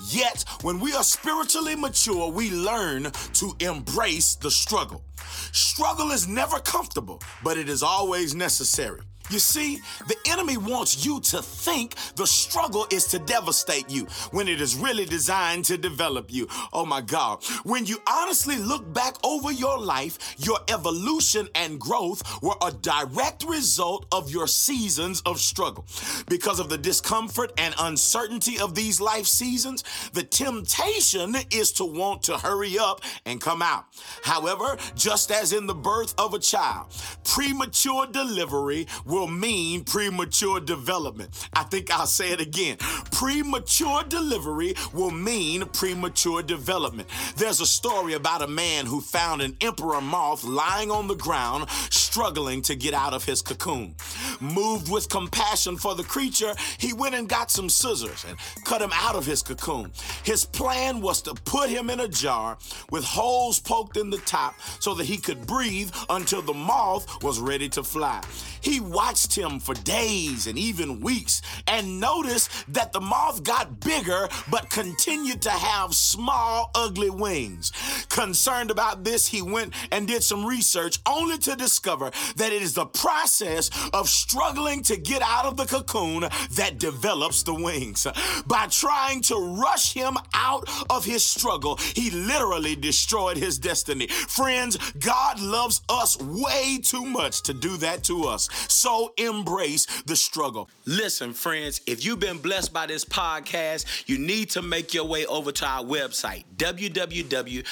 Yet, 0.09 0.45
when 0.61 0.79
we 0.79 0.93
are 0.93 1.03
spiritually 1.03 1.75
mature, 1.75 2.31
we 2.31 2.51
learn 2.51 3.11
to 3.33 3.55
embrace 3.59 4.35
the 4.35 4.51
struggle. 4.51 5.03
Struggle 5.51 6.11
is 6.11 6.27
never 6.27 6.59
comfortable, 6.59 7.21
but 7.43 7.57
it 7.57 7.69
is 7.69 7.83
always 7.83 8.35
necessary. 8.35 8.98
You 9.29 9.39
see, 9.39 9.79
the 10.07 10.15
enemy 10.27 10.57
wants 10.57 11.05
you 11.05 11.19
to 11.21 11.41
think 11.41 11.95
the 12.15 12.25
struggle 12.25 12.87
is 12.91 13.05
to 13.07 13.19
devastate 13.19 13.89
you 13.89 14.05
when 14.31 14.47
it 14.47 14.59
is 14.59 14.75
really 14.75 15.05
designed 15.05 15.65
to 15.65 15.77
develop 15.77 16.31
you. 16.33 16.47
Oh 16.73 16.85
my 16.85 17.01
God. 17.01 17.43
When 17.63 17.85
you 17.85 18.01
honestly 18.07 18.57
look 18.57 18.91
back 18.91 19.15
over 19.23 19.51
your 19.51 19.77
life, 19.77 20.35
your 20.37 20.59
evolution 20.67 21.47
and 21.53 21.79
growth 21.79 22.23
were 22.41 22.55
a 22.65 22.71
direct 22.71 23.43
result 23.47 24.07
of 24.11 24.31
your 24.31 24.47
seasons 24.47 25.21
of 25.21 25.39
struggle. 25.39 25.85
Because 26.27 26.59
of 26.59 26.69
the 26.69 26.77
discomfort 26.77 27.51
and 27.57 27.75
uncertainty 27.79 28.59
of 28.59 28.73
these 28.73 28.99
life 28.99 29.25
seasons, 29.25 29.83
the 30.13 30.23
temptation 30.23 31.35
is 31.51 31.71
to 31.73 31.85
want 31.85 32.23
to 32.23 32.37
hurry 32.37 32.79
up 32.79 33.01
and 33.25 33.39
come 33.39 33.61
out. 33.61 33.85
However, 34.23 34.77
just 34.95 35.31
as 35.31 35.53
in 35.53 35.67
the 35.67 35.75
birth 35.75 36.15
of 36.17 36.33
a 36.33 36.39
child, 36.39 36.87
premature 37.23 38.07
delivery 38.07 38.87
will 39.05 39.18
mean 39.27 39.83
premature 39.83 40.59
development. 40.59 41.47
I 41.53 41.63
think 41.63 41.91
I'll 41.91 42.05
say 42.05 42.31
it 42.31 42.41
again. 42.41 42.77
Premature 43.11 44.03
delivery 44.03 44.75
will 44.93 45.11
mean 45.11 45.65
premature 45.65 46.41
development. 46.41 47.09
There's 47.37 47.61
a 47.61 47.65
story 47.65 48.13
about 48.13 48.41
a 48.41 48.47
man 48.47 48.85
who 48.85 49.01
found 49.01 49.41
an 49.41 49.57
emperor 49.61 50.01
moth 50.01 50.43
lying 50.43 50.91
on 50.91 51.07
the 51.07 51.15
ground, 51.15 51.69
struggling 51.89 52.61
to 52.63 52.75
get 52.75 52.93
out 52.93 53.13
of 53.13 53.23
his 53.25 53.41
cocoon. 53.41 53.95
Moved 54.39 54.91
with 54.91 55.09
compassion 55.09 55.77
for 55.77 55.95
the 55.95 56.03
creature, 56.03 56.55
he 56.77 56.93
went 56.93 57.15
and 57.15 57.27
got 57.27 57.51
some 57.51 57.69
scissors 57.69 58.25
and 58.27 58.37
cut 58.65 58.81
him 58.81 58.91
out 58.93 59.15
of 59.15 59.25
his 59.25 59.41
cocoon. 59.41 59.91
His 60.23 60.45
plan 60.45 61.01
was 61.01 61.21
to 61.23 61.33
put 61.33 61.69
him 61.69 61.89
in 61.89 61.99
a 61.99 62.07
jar 62.07 62.57
with 62.91 63.03
holes 63.03 63.59
poked 63.59 63.97
in 63.97 64.09
the 64.09 64.17
top 64.19 64.55
so 64.79 64.93
that 64.95 65.05
he 65.05 65.17
could 65.17 65.45
breathe 65.45 65.91
until 66.09 66.41
the 66.41 66.53
moth 66.53 67.23
was 67.23 67.39
ready 67.39 67.69
to 67.69 67.83
fly. 67.83 68.21
He 68.61 68.79
watched 69.09 69.35
him 69.35 69.59
for 69.59 69.73
days 69.73 70.45
and 70.45 70.55
even 70.55 70.99
weeks 70.99 71.41
and 71.65 71.99
noticed 71.99 72.51
that 72.71 72.93
the 72.93 73.01
moth 73.01 73.41
got 73.43 73.79
bigger 73.79 74.29
but 74.51 74.69
continued 74.69 75.41
to 75.41 75.49
have 75.49 75.95
small, 75.95 76.69
ugly 76.75 77.09
wings. 77.09 77.71
Concerned 78.09 78.69
about 78.69 79.03
this, 79.03 79.25
he 79.27 79.41
went 79.41 79.73
and 79.91 80.07
did 80.07 80.21
some 80.21 80.45
research 80.45 80.99
only 81.07 81.39
to 81.39 81.55
discover 81.55 82.11
that 82.35 82.53
it 82.53 82.61
is 82.61 82.75
the 82.75 82.85
process 82.85 83.71
of 83.93 84.07
struggling 84.07 84.83
to 84.83 84.95
get 84.95 85.23
out 85.23 85.45
of 85.45 85.57
the 85.57 85.65
cocoon 85.65 86.29
that 86.51 86.77
develops 86.77 87.41
the 87.41 87.55
wings. 87.55 88.05
By 88.45 88.67
trying 88.69 89.21
to 89.23 89.55
rush 89.59 89.91
him 89.91 90.17
out 90.35 90.69
of 90.87 91.03
his 91.03 91.25
struggle, 91.25 91.77
he 91.95 92.11
literally 92.11 92.75
destroyed 92.75 93.37
his 93.37 93.57
destiny. 93.57 94.05
Friends, 94.05 94.77
God 94.99 95.39
loves 95.39 95.81
us 95.89 96.15
way 96.21 96.77
too 96.83 97.05
much 97.05 97.41
to 97.43 97.55
do 97.55 97.75
that 97.77 98.03
to 98.03 98.25
us. 98.25 98.49
So 98.67 98.98
embrace 99.17 99.85
the 100.03 100.15
struggle. 100.15 100.69
Listen, 100.85 101.33
friends, 101.33 101.81
if 101.85 102.05
you've 102.05 102.19
been 102.19 102.37
blessed 102.37 102.73
by 102.73 102.85
this 102.85 103.05
podcast, 103.05 104.07
you 104.07 104.17
need 104.17 104.49
to 104.51 104.61
make 104.61 104.93
your 104.93 105.05
way 105.05 105.25
over 105.25 105.51
to 105.51 105.65
our 105.65 105.83
website, 105.83 106.43
www.free, 106.57 107.63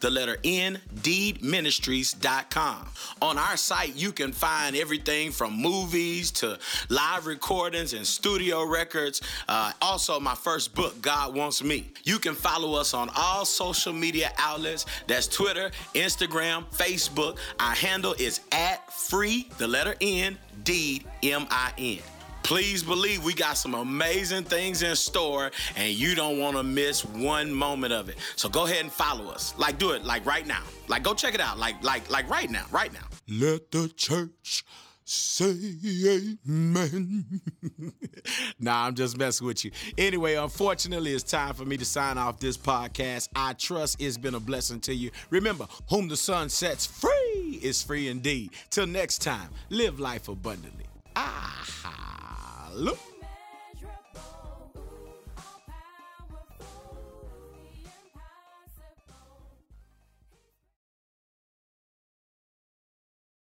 the 0.00 0.10
letter 0.10 0.36
N, 0.44 0.80
deedministries.com. 0.96 2.88
On 3.22 3.38
our 3.38 3.56
site, 3.56 3.94
you 3.96 4.12
can 4.12 4.32
find 4.32 4.76
everything 4.76 5.30
from 5.30 5.54
movies 5.54 6.30
to 6.32 6.58
live 6.88 7.26
recordings 7.26 7.92
and 7.92 8.06
studio 8.06 8.64
records. 8.64 9.20
Uh, 9.48 9.72
also, 9.80 10.20
my 10.20 10.34
first 10.34 10.74
book, 10.74 11.00
God 11.02 11.34
Wants 11.34 11.62
Me. 11.62 11.88
You 12.04 12.18
can 12.18 12.34
follow 12.34 12.74
us 12.74 12.94
on 12.94 13.10
all 13.16 13.44
social 13.44 13.92
media 13.92 14.32
outlets. 14.38 14.86
That's 15.06 15.26
Twitter, 15.26 15.70
Instagram, 15.94 16.64
Facebook. 16.74 17.38
Our 17.60 17.74
handle 17.74 18.14
is 18.18 18.40
at 18.52 18.87
free, 18.98 19.48
the 19.58 19.66
letter 19.66 19.94
N, 20.00 20.36
deed, 20.64 21.04
M 21.22 21.46
I 21.50 21.72
N. 21.78 21.98
Please 22.42 22.82
believe 22.82 23.22
we 23.24 23.34
got 23.34 23.58
some 23.58 23.74
amazing 23.74 24.42
things 24.42 24.82
in 24.82 24.96
store 24.96 25.50
and 25.76 25.92
you 25.92 26.14
don't 26.14 26.38
want 26.38 26.56
to 26.56 26.62
miss 26.62 27.04
one 27.04 27.52
moment 27.52 27.92
of 27.92 28.08
it. 28.08 28.16
So 28.36 28.48
go 28.48 28.64
ahead 28.64 28.80
and 28.80 28.90
follow 28.90 29.30
us. 29.30 29.54
Like 29.58 29.78
do 29.78 29.90
it 29.90 30.04
like 30.04 30.24
right 30.24 30.46
now. 30.46 30.62
Like 30.88 31.02
go 31.02 31.12
check 31.12 31.34
it 31.34 31.40
out. 31.40 31.58
Like 31.58 31.82
like 31.84 32.10
like 32.10 32.28
right 32.30 32.50
now, 32.50 32.64
right 32.70 32.92
now. 32.92 33.06
Let 33.28 33.70
the 33.70 33.88
church 33.88 34.64
say 35.08 35.54
amen. 36.46 37.40
nah, 38.60 38.86
I'm 38.86 38.94
just 38.94 39.16
messing 39.16 39.46
with 39.46 39.64
you. 39.64 39.70
Anyway, 39.96 40.34
unfortunately, 40.34 41.12
it's 41.12 41.22
time 41.24 41.54
for 41.54 41.64
me 41.64 41.76
to 41.78 41.84
sign 41.84 42.18
off 42.18 42.38
this 42.38 42.56
podcast. 42.56 43.28
I 43.34 43.54
trust 43.54 44.00
it's 44.00 44.18
been 44.18 44.34
a 44.34 44.40
blessing 44.40 44.80
to 44.80 44.94
you. 44.94 45.10
Remember, 45.30 45.66
whom 45.88 46.08
the 46.08 46.16
Son 46.16 46.48
sets 46.48 46.86
free 46.86 47.58
is 47.62 47.82
free 47.82 48.08
indeed. 48.08 48.50
Till 48.70 48.86
next 48.86 49.22
time, 49.22 49.50
live 49.70 49.98
life 49.98 50.28
abundantly. 50.28 50.84
Ah, 51.16 52.70
look. 52.74 52.98